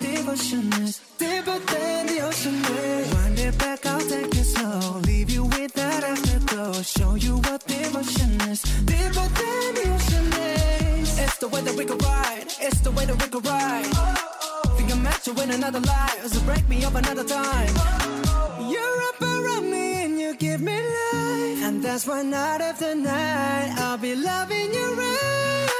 devotion 0.00 0.72
is. 0.82 1.00
Deeper 1.18 1.58
than 1.72 2.06
the 2.06 2.20
ocean 2.20 2.54
is. 2.54 3.14
Wind 3.14 3.38
it 3.38 3.58
back, 3.58 3.86
I'll 3.86 4.00
take 4.00 4.34
it 4.34 4.44
slow. 4.44 5.00
Leave 5.00 5.30
you 5.30 5.44
with 5.44 5.72
that 5.74 6.02
afterglow. 6.02 6.72
Show 6.82 7.14
you 7.14 7.36
what 7.46 7.64
devotion 7.66 8.30
is. 8.50 8.62
Deeper 8.84 9.28
than 9.40 9.68
the 9.78 9.86
ocean 9.94 10.26
is. 11.02 11.18
It's 11.18 11.38
the 11.38 11.48
way 11.48 11.60
that 11.62 11.74
we 11.74 11.84
could 11.84 12.02
ride. 12.02 12.46
It's 12.60 12.80
the 12.80 12.90
way 12.90 13.04
that 13.06 13.18
we 13.22 13.28
could 13.28 13.46
ride. 13.46 13.90
Think 14.76 14.90
I'm 14.92 15.02
meant 15.02 15.22
to 15.24 15.32
win 15.32 15.50
another 15.50 15.80
life. 15.80 16.26
So 16.26 16.40
break 16.42 16.68
me 16.68 16.84
up 16.84 16.94
another 16.94 17.24
time. 17.24 17.74
You're 18.72 19.00
up 19.10 19.20
around 19.22 19.70
me 19.70 20.04
and 20.04 20.18
you 20.18 20.34
give 20.36 20.60
me 20.60 20.76
life. 20.76 21.62
And 21.66 21.82
that's 21.82 22.06
why 22.06 22.22
night 22.22 22.60
after 22.60 22.94
night 22.94 23.74
I'll 23.78 23.98
be 23.98 24.14
loving 24.14 24.72
you 24.72 24.94
right. 24.94 25.79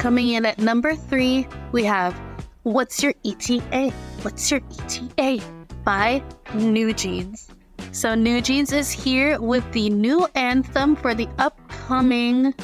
Coming 0.00 0.30
in 0.30 0.46
at 0.46 0.58
number 0.58 0.94
three, 0.94 1.46
we 1.72 1.84
have 1.84 2.18
What's 2.62 3.02
Your 3.02 3.12
ETA? 3.22 3.90
What's 4.22 4.50
Your 4.50 4.62
ETA? 4.88 5.44
by 5.84 6.22
New 6.54 6.94
Jeans. 6.94 7.50
So, 7.92 8.14
New 8.14 8.40
Jeans 8.40 8.72
is 8.72 8.90
here 8.90 9.38
with 9.38 9.70
the 9.72 9.90
new 9.90 10.26
anthem 10.34 10.96
for 10.96 11.12
the 11.12 11.28
upcoming 11.36 12.54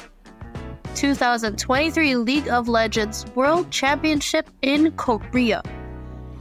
2023 0.95 2.16
League 2.16 2.49
of 2.49 2.68
Legends 2.68 3.26
World 3.34 3.70
Championship 3.70 4.49
in 4.62 4.93
Korea. 4.93 5.61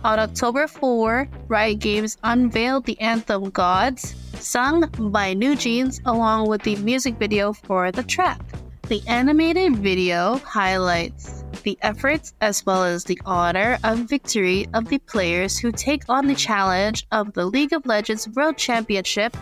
On 0.06 0.18
October 0.18 0.66
4, 0.66 1.28
Riot 1.50 1.80
Games 1.80 2.16
unveiled 2.24 2.86
the 2.86 2.98
anthem 3.02 3.50
Gods, 3.50 4.16
sung 4.40 4.90
by 5.12 5.34
New 5.34 5.58
Jeans, 5.58 6.00
along 6.06 6.48
with 6.48 6.62
the 6.62 6.78
music 6.78 7.16
video 7.16 7.52
for 7.52 7.92
the 7.92 8.04
track. 8.04 8.40
The 8.88 9.02
animated 9.08 9.78
video 9.78 10.38
highlights 10.38 11.44
the 11.64 11.76
efforts 11.82 12.36
as 12.40 12.64
well 12.68 12.84
as 12.84 13.04
the 13.04 13.20
honor 13.26 13.80
of 13.84 13.98
victory 13.98 14.68
of 14.76 14.90
the 14.90 15.00
players 15.00 15.58
who 15.58 15.72
take 15.72 16.04
on 16.08 16.28
the 16.28 16.36
challenge 16.36 17.08
of 17.12 17.34
the 17.34 17.48
League 17.48 17.74
of 17.74 17.88
Legends 17.88 18.30
World 18.30 18.58
Championship 18.58 19.36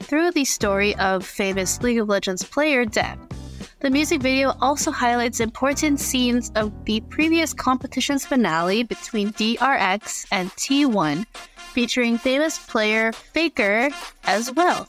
through 0.00 0.32
the 0.32 0.44
story 0.44 0.94
of 0.96 1.24
famous 1.24 1.80
League 1.80 2.00
of 2.00 2.08
Legends 2.10 2.44
player 2.44 2.84
Dan. 2.84 3.18
The 3.80 3.88
music 3.88 4.20
video 4.20 4.52
also 4.60 4.90
highlights 4.90 5.40
important 5.40 5.98
scenes 5.98 6.52
of 6.54 6.70
the 6.84 7.00
previous 7.08 7.54
competition's 7.54 8.26
finale 8.26 8.82
between 8.82 9.32
DRX 9.32 10.26
and 10.30 10.50
T1, 10.50 11.24
featuring 11.72 12.18
famous 12.18 12.58
player 12.58 13.12
Faker 13.12 13.88
as 14.24 14.52
well. 14.52 14.86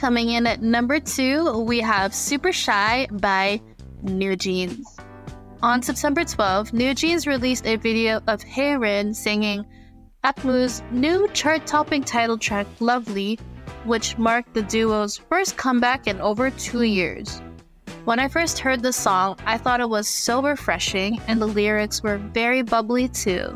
Coming 0.00 0.30
in 0.30 0.46
at 0.46 0.62
number 0.62 0.98
two, 0.98 1.60
we 1.60 1.78
have 1.80 2.14
Super 2.14 2.54
Shy 2.54 3.06
by 3.12 3.60
New 4.00 4.34
Jeans. 4.34 4.96
On 5.60 5.82
September 5.82 6.24
12, 6.24 6.72
New 6.72 6.94
Jeans 6.94 7.26
released 7.26 7.66
a 7.66 7.76
video 7.76 8.22
of 8.26 8.40
Haerin 8.40 9.14
singing 9.14 9.62
AKMU's 10.24 10.82
new 10.90 11.28
chart 11.34 11.66
topping 11.66 12.02
title 12.02 12.38
track, 12.38 12.66
Lovely, 12.80 13.38
which 13.84 14.16
marked 14.16 14.54
the 14.54 14.62
duo's 14.62 15.18
first 15.18 15.58
comeback 15.58 16.06
in 16.06 16.18
over 16.22 16.48
two 16.48 16.80
years. 16.80 17.42
When 18.06 18.18
I 18.18 18.28
first 18.28 18.58
heard 18.58 18.82
the 18.82 18.94
song, 18.94 19.36
I 19.44 19.58
thought 19.58 19.80
it 19.80 19.90
was 19.90 20.08
so 20.08 20.40
refreshing 20.40 21.20
and 21.28 21.42
the 21.42 21.46
lyrics 21.46 22.02
were 22.02 22.16
very 22.16 22.62
bubbly 22.62 23.08
too, 23.08 23.54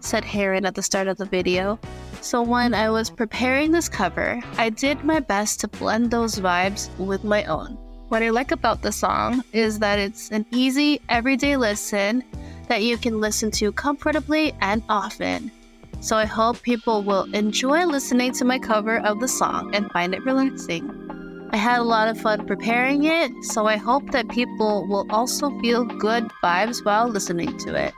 said 0.00 0.24
Haerin 0.24 0.66
at 0.66 0.74
the 0.74 0.82
start 0.82 1.06
of 1.06 1.16
the 1.16 1.26
video. 1.26 1.78
So 2.26 2.42
when 2.42 2.74
I 2.74 2.90
was 2.90 3.08
preparing 3.08 3.70
this 3.70 3.88
cover, 3.88 4.42
I 4.58 4.68
did 4.68 5.04
my 5.04 5.20
best 5.20 5.60
to 5.60 5.68
blend 5.68 6.10
those 6.10 6.40
vibes 6.40 6.90
with 6.98 7.22
my 7.22 7.44
own. 7.44 7.78
What 8.08 8.20
I 8.24 8.30
like 8.30 8.50
about 8.50 8.82
the 8.82 8.90
song 8.90 9.44
is 9.52 9.78
that 9.78 10.00
it's 10.00 10.32
an 10.32 10.44
easy, 10.50 11.00
everyday 11.08 11.56
listen 11.56 12.24
that 12.66 12.82
you 12.82 12.98
can 12.98 13.20
listen 13.20 13.52
to 13.52 13.70
comfortably 13.70 14.52
and 14.60 14.82
often. 14.88 15.52
So 16.00 16.16
I 16.16 16.24
hope 16.24 16.62
people 16.62 17.04
will 17.04 17.32
enjoy 17.32 17.86
listening 17.86 18.32
to 18.32 18.44
my 18.44 18.58
cover 18.58 18.98
of 18.98 19.20
the 19.20 19.28
song 19.28 19.72
and 19.72 19.88
find 19.92 20.12
it 20.12 20.24
relaxing. 20.24 21.48
I 21.52 21.56
had 21.56 21.78
a 21.78 21.84
lot 21.84 22.08
of 22.08 22.20
fun 22.20 22.44
preparing 22.44 23.04
it, 23.04 23.30
so 23.44 23.66
I 23.68 23.76
hope 23.76 24.10
that 24.10 24.28
people 24.30 24.84
will 24.88 25.06
also 25.10 25.56
feel 25.60 25.84
good 25.84 26.28
vibes 26.42 26.84
while 26.84 27.06
listening 27.06 27.56
to 27.58 27.76
it. 27.76 27.94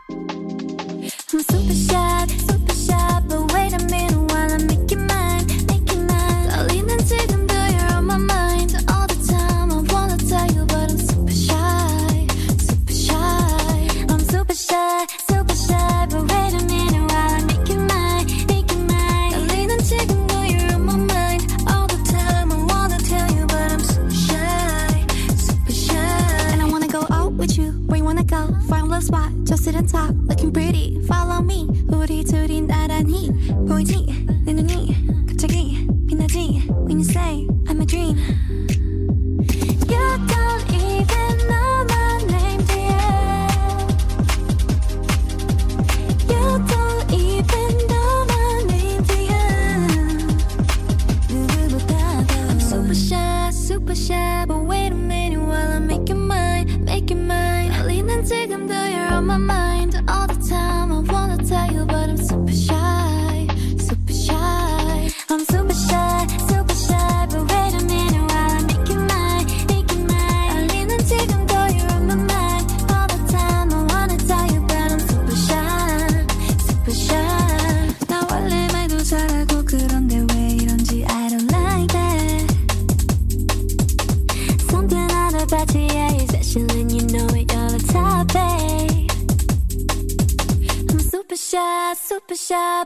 a 28.98 28.98
little 28.98 29.02
spot, 29.02 29.32
just 29.44 29.64
sit 29.64 29.76
and 29.76 29.88
talk, 29.90 30.12
looking 30.26 30.52
pretty. 30.52 31.00
Follow 31.08 31.42
me. 31.42 31.68
우리 31.90 32.24
둘이 32.24 32.62
나란히 32.62 33.30
보이지? 33.68 34.26
내 34.46 34.54
눈이 34.54 35.28
갑자기 35.28 35.88
빛나지? 36.08 36.68
When 36.70 37.00
you 37.00 37.06
say 37.06 37.48
I'm 37.68 37.82
a 37.82 37.86
dream. 37.86 38.18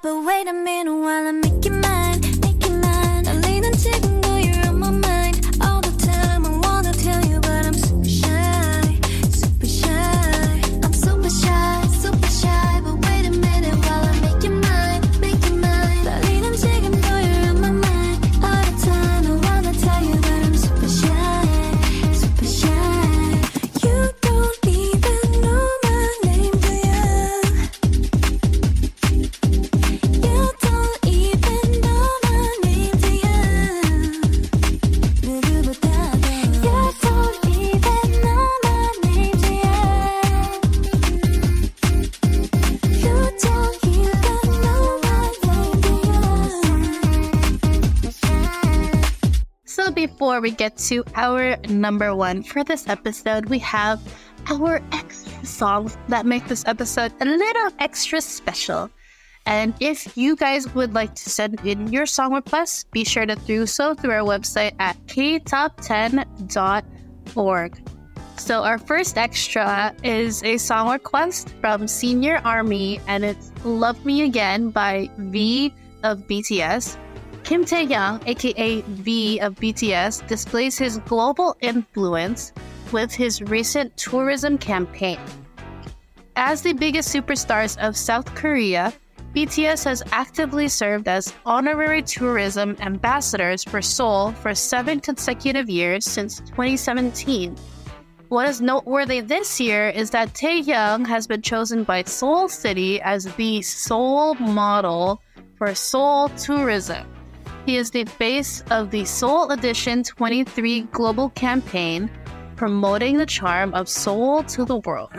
But 0.01 0.25
wait 0.25 0.49
a 0.49 0.53
minute 0.53 0.95
while 0.95 1.27
I 1.27 1.33
make 1.33 1.82
before 50.33 50.41
we 50.41 50.51
get 50.51 50.79
to 50.79 51.05
our 51.15 51.59
number 51.69 52.17
one 52.17 52.43
for 52.43 52.65
this 52.65 52.89
episode, 52.89 53.51
we 53.51 53.59
have 53.59 54.01
our 54.49 54.81
extra 54.91 55.45
songs 55.45 55.99
that 56.09 56.25
make 56.25 56.49
this 56.49 56.65
episode 56.67 57.13
a 57.21 57.27
little 57.27 57.71
extra 57.81 58.19
special. 58.19 58.89
And 59.45 59.75
if 59.79 60.17
you 60.17 60.35
guys 60.35 60.75
would 60.75 60.95
like 60.95 61.15
to 61.17 61.29
send 61.29 61.61
in 61.67 61.93
your 61.93 62.07
song 62.07 62.33
requests, 62.33 62.85
be 62.85 63.05
sure 63.05 63.27
to 63.27 63.37
do 63.45 63.67
so 63.67 63.93
through 63.93 64.13
our 64.13 64.25
website 64.25 64.75
at 64.79 64.97
ktop10.org. 65.05 67.91
So 68.39 68.65
our 68.65 68.79
first 68.79 69.19
extra 69.19 69.95
is 70.03 70.43
a 70.45 70.57
song 70.57 70.89
request 70.89 71.51
from 71.61 71.87
Senior 71.87 72.41
Army, 72.43 73.03
and 73.07 73.23
it's 73.23 73.53
"Love 73.65 74.03
Me 74.07 74.23
Again" 74.23 74.71
by 74.71 75.11
V 75.19 75.75
of 76.03 76.27
BTS. 76.27 76.97
Kim 77.45 77.65
Tae-hyung, 77.65 78.23
aka 78.27 78.81
V 78.83 79.39
of 79.41 79.57
BTS, 79.57 80.27
displays 80.27 80.79
his 80.79 80.99
global 80.99 81.57
influence 81.61 82.53
with 82.93 83.13
his 83.13 83.43
recent 83.43 83.97
tourism 83.97 84.59
campaign. 84.59 85.19
As 86.37 86.63
the 86.63 86.73
biggest 86.73 87.15
superstars 87.15 87.77
of 87.79 87.97
South 87.97 88.35
Korea, 88.35 88.93
BTS 89.35 89.85
has 89.85 90.03
actively 90.13 90.69
served 90.69 91.09
as 91.09 91.35
honorary 91.45 92.03
tourism 92.03 92.77
ambassadors 92.81 93.65
for 93.65 93.83
Seoul 93.83 94.33
for 94.33 94.55
seven 94.55 95.01
consecutive 95.01 95.69
years 95.69 96.05
since 96.05 96.41
2017. 96.41 97.57
What 98.29 98.49
is 98.49 98.63
noteworthy 98.63 99.21
this 99.21 99.61
year 99.61 99.89
is 99.89 100.11
that 100.11 100.33
Taehyung 100.33 101.07
has 101.07 101.27
been 101.27 101.43
chosen 101.43 101.85
by 101.85 102.03
Seoul 102.05 102.49
City 102.49 103.01
as 103.03 103.25
the 103.37 103.61
Seoul 103.61 104.35
model 104.37 105.21
for 105.59 105.75
Seoul 105.75 106.29
tourism. 106.31 107.12
He 107.65 107.77
is 107.77 107.93
the 107.93 108.05
face 108.05 108.65
of 108.71 108.91
the 108.91 109.05
Seoul 109.05 109.53
Edition 109.53 110.03
23 110.03 110.83
global 110.91 111.31
campaign 111.31 112.11
promoting 112.57 113.17
the 113.17 113.27
charm 113.27 113.73
of 113.75 113.89
Seoul 113.89 114.43
to 114.45 114.65
the 114.65 114.79
world. 114.79 115.11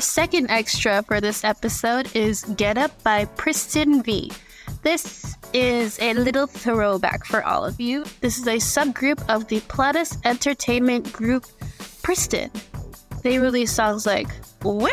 Second 0.00 0.50
extra 0.50 1.02
for 1.02 1.20
this 1.20 1.44
episode 1.44 2.16
is 2.16 2.42
Get 2.56 2.78
Up 2.78 2.90
by 3.02 3.26
Pristin 3.26 4.02
V. 4.02 4.32
This 4.82 5.36
is 5.52 6.00
a 6.00 6.14
little 6.14 6.46
throwback 6.46 7.26
for 7.26 7.44
all 7.44 7.66
of 7.66 7.78
you. 7.78 8.04
This 8.22 8.38
is 8.38 8.46
a 8.46 8.56
subgroup 8.56 9.22
of 9.28 9.46
the 9.48 9.60
Pledis 9.62 10.16
Entertainment 10.24 11.12
group 11.12 11.44
Pristin. 12.02 12.50
They 13.22 13.38
release 13.38 13.72
songs 13.72 14.06
like 14.06 14.28
Woo 14.62 14.88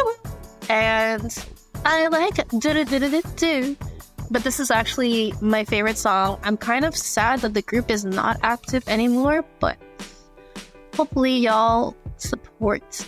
and 0.70 1.46
I 1.86 2.08
like 2.08 2.46
do 2.50 2.74
do 2.74 2.84
do 2.84 3.22
do 3.38 3.78
but 4.30 4.44
this 4.44 4.60
is 4.60 4.70
actually 4.72 5.34
my 5.42 5.64
favorite 5.64 5.98
song. 5.98 6.38
I'm 6.44 6.58
kind 6.58 6.84
of 6.84 6.98
sad 6.98 7.40
that 7.42 7.54
the 7.54 7.62
group 7.62 7.90
is 7.90 8.04
not 8.04 8.40
active 8.44 8.84
anymore, 8.90 9.46
but 9.62 9.78
hopefully 10.96 11.38
y'all 11.38 11.96
support 12.18 13.08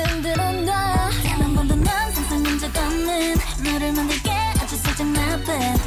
흔들어 0.00 0.52
놔단한 0.52 1.54
번도 1.54 1.74
난 1.76 2.12
상상 2.12 2.42
문제가 2.42 2.86
없는 2.86 3.34
너를 3.62 3.92
만들게 3.92 4.30
아주 4.60 4.76
살짝 4.76 5.06
나쁜 5.08 5.81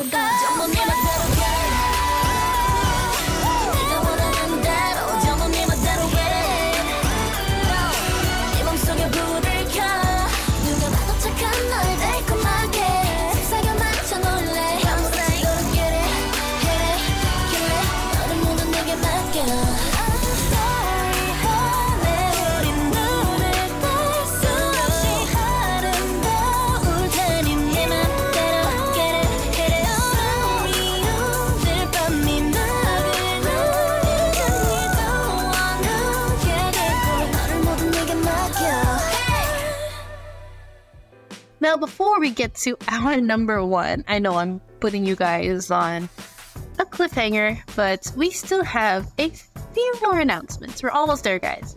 Jump 0.00 0.14
on 0.14 0.70
me 0.70 0.76
like 0.76 0.86
that. 0.86 1.39
Now, 41.70 41.76
before 41.76 42.18
we 42.18 42.30
get 42.30 42.56
to 42.66 42.76
our 42.88 43.20
number 43.20 43.64
one, 43.64 44.04
I 44.08 44.18
know 44.18 44.34
I'm 44.34 44.58
putting 44.80 45.06
you 45.06 45.14
guys 45.14 45.70
on 45.70 46.08
a 46.80 46.84
cliffhanger, 46.84 47.62
but 47.76 48.12
we 48.16 48.32
still 48.32 48.64
have 48.64 49.06
a 49.18 49.28
few 49.28 49.94
more 50.02 50.18
announcements. 50.18 50.82
We're 50.82 50.90
almost 50.90 51.22
there, 51.22 51.38
guys. 51.38 51.76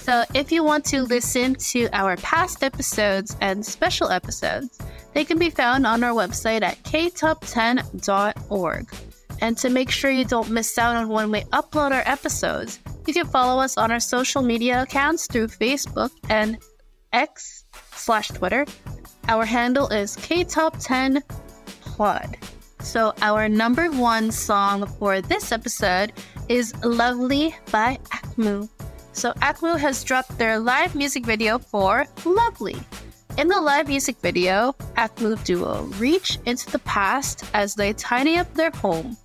So, 0.00 0.24
if 0.32 0.50
you 0.50 0.64
want 0.64 0.86
to 0.86 1.02
listen 1.02 1.56
to 1.56 1.90
our 1.92 2.16
past 2.16 2.64
episodes 2.64 3.36
and 3.42 3.66
special 3.66 4.08
episodes, 4.08 4.78
they 5.12 5.26
can 5.26 5.38
be 5.38 5.50
found 5.50 5.86
on 5.86 6.02
our 6.02 6.14
website 6.14 6.62
at 6.62 6.82
ktop10.org. 6.84 8.94
And 9.42 9.58
to 9.58 9.68
make 9.68 9.90
sure 9.90 10.10
you 10.10 10.24
don't 10.24 10.48
miss 10.48 10.78
out 10.78 10.96
on 10.96 11.10
when 11.10 11.30
we 11.30 11.42
upload 11.52 11.92
our 11.92 12.02
episodes, 12.06 12.78
you 13.06 13.12
can 13.12 13.26
follow 13.26 13.60
us 13.60 13.76
on 13.76 13.92
our 13.92 14.00
social 14.00 14.40
media 14.40 14.80
accounts 14.80 15.26
through 15.26 15.48
Facebook 15.48 16.12
and 16.30 16.56
X 17.12 17.66
slash 17.92 18.28
Twitter. 18.28 18.64
Our 19.26 19.46
handle 19.46 19.88
is 19.88 20.16
ktop10pod. 20.16 22.36
So 22.80 23.14
our 23.22 23.48
number 23.48 23.90
one 23.90 24.30
song 24.30 24.86
for 24.86 25.22
this 25.22 25.50
episode 25.50 26.12
is 26.50 26.74
Lovely 26.84 27.56
by 27.70 27.98
AKMU. 28.12 28.68
So 29.12 29.32
AKMU 29.40 29.78
has 29.78 30.04
dropped 30.04 30.36
their 30.36 30.58
live 30.58 30.94
music 30.94 31.24
video 31.24 31.58
for 31.58 32.06
Lovely. 32.26 32.76
In 33.38 33.48
the 33.48 33.60
live 33.60 33.88
music 33.88 34.16
video, 34.20 34.74
AKMU 34.98 35.42
duo 35.44 35.84
reach 35.98 36.38
into 36.44 36.70
the 36.70 36.80
past 36.80 37.44
as 37.54 37.74
they 37.74 37.94
tidy 37.94 38.36
up 38.36 38.52
their 38.52 38.72
home. 38.72 39.16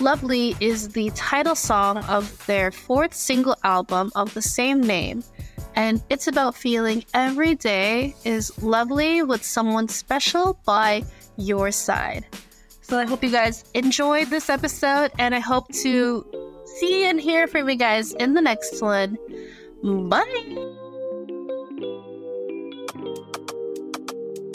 Lovely 0.00 0.56
is 0.60 0.88
the 0.88 1.10
title 1.10 1.54
song 1.54 1.98
of 2.04 2.46
their 2.46 2.70
fourth 2.70 3.12
single 3.12 3.56
album 3.62 4.10
of 4.14 4.32
the 4.32 4.40
same 4.40 4.80
name, 4.80 5.22
and 5.75 6.01
it's 6.09 6.27
about 6.27 6.55
feeling 6.55 7.05
every 7.13 7.55
day 7.55 8.15
is 8.25 8.51
lovely 8.63 9.21
with 9.21 9.43
someone 9.43 9.87
special 9.87 10.59
by 10.65 11.03
your 11.37 11.71
side. 11.71 12.25
So 12.81 12.97
I 12.97 13.05
hope 13.05 13.23
you 13.23 13.29
guys 13.29 13.63
enjoyed 13.73 14.29
this 14.29 14.49
episode, 14.49 15.11
and 15.19 15.35
I 15.35 15.39
hope 15.39 15.67
to 15.83 16.25
see 16.79 17.05
and 17.05 17.19
hear 17.19 17.47
from 17.47 17.69
you 17.69 17.75
guys 17.75 18.13
in 18.13 18.33
the 18.33 18.41
next 18.41 18.81
one. 18.81 19.17
Bye! 19.83 20.25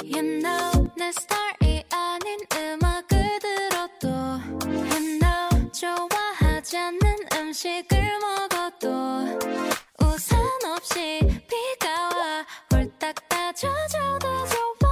You 0.04 0.40
know 0.40 0.90
내 0.96 1.10
스타일이 1.12 1.84
아닌 1.90 2.38
음악을 2.52 3.38
들어도 3.40 4.08
You 4.68 5.18
know 5.18 5.70
좋아하지 5.72 6.76
않는 6.76 7.16
음식을 7.34 8.18
먹어도 8.20 9.55
우산 10.18 10.39
없이 10.76 11.20
비가 11.47 12.09
와. 12.18 12.45
홀딱 12.74 13.15
따져줘도 13.30 14.28
좋아 14.47 14.89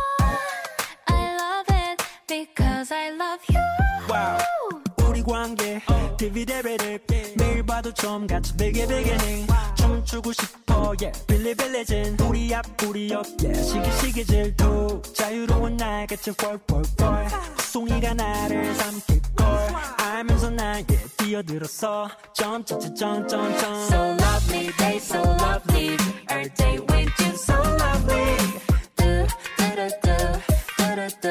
I 1.08 1.34
love 1.34 1.76
it 1.76 2.04
because 2.28 2.94
I 2.94 3.08
love 3.08 3.44
you. 3.50 3.66
와우 4.08 5.10
우리 5.10 5.24
관계 5.24 5.82
디비데베를 6.18 7.00
매일 7.38 7.66
봐도 7.66 7.92
좀 7.92 8.28
같이 8.28 8.56
베개 8.56 8.86
베개ning. 8.86 9.48
춤추고 9.76 10.32
싶어 10.34 10.94
yeah. 11.02 11.26
빌리빌리진 11.26 12.18
우리 12.22 12.54
앞 12.54 12.66
우리 12.84 13.10
옆 13.10 13.26
yeah. 13.44 13.64
시기시기 13.68 14.26
질투. 14.26 15.02
자유로운 15.16 15.76
날 15.78 16.06
같이 16.06 16.32
뻘뻘뻘 16.34 17.28
송이가 17.76 18.14
나를 18.14 18.74
삼킬걸. 18.74 19.46
알면서 19.98 20.50
나에게 20.50 20.98
뛰어들었어 21.18 22.10
점점점점점점. 22.32 23.76
So 23.82 23.98
lovely 23.98 24.72
day 24.78 24.96
so 24.96 25.20
lovely. 25.20 25.98
Every 26.30 26.50
day 26.56 26.80
with 26.80 27.12
you 27.20 27.34
so 27.36 27.54
lovely. 27.54 28.38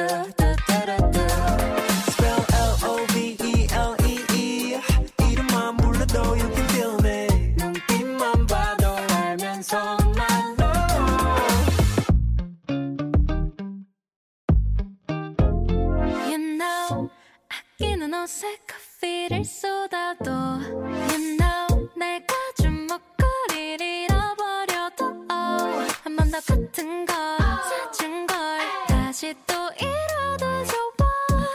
뚜뚜루뚜. 0.05 0.54
옷에 18.25 18.57
커피를 18.65 19.45
쏟아도 19.45 20.31
You 20.31 21.37
know 21.37 21.89
내가 21.95 22.33
준 22.59 22.87
목걸이를 22.87 23.85
잃어버려도 23.85 25.05
oh, 25.29 25.93
한번 26.03 26.31
더 26.31 26.39
같은 26.39 27.05
걸 27.05 27.15
사준 27.37 28.25
걸 28.25 28.35
다시 28.87 29.31
또 29.45 29.53
잃어도 29.79 30.65
좋아. 30.65 31.45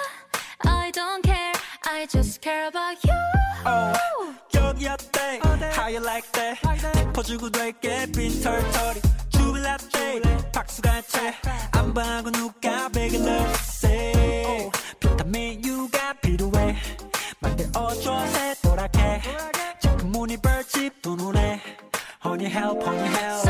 I 0.65 0.93
don't 0.93 1.25
care 1.25 1.53
I 1.89 2.07
just 2.07 2.41
care 2.41 2.69
about 2.69 3.01
you. 3.05 3.19
Oh, 3.67 4.33
여기 4.55 4.87
어때? 4.87 5.41
How 5.75 5.89
you 5.89 5.99
like 5.99 6.31
that? 6.31 6.61
퍼주고 7.13 7.51
될게 7.51 8.07
빈 8.13 8.41
털털이. 8.41 9.01
주빌라떼 9.31 10.53
박수가 10.53 11.03
채안 11.03 11.93
봐고 11.93 12.31
누가 12.31 12.89
베개를 12.91 13.45
your 22.41 22.51
help, 22.51 22.87
on 22.87 22.95
your 22.95 23.07
help. 23.07 23.50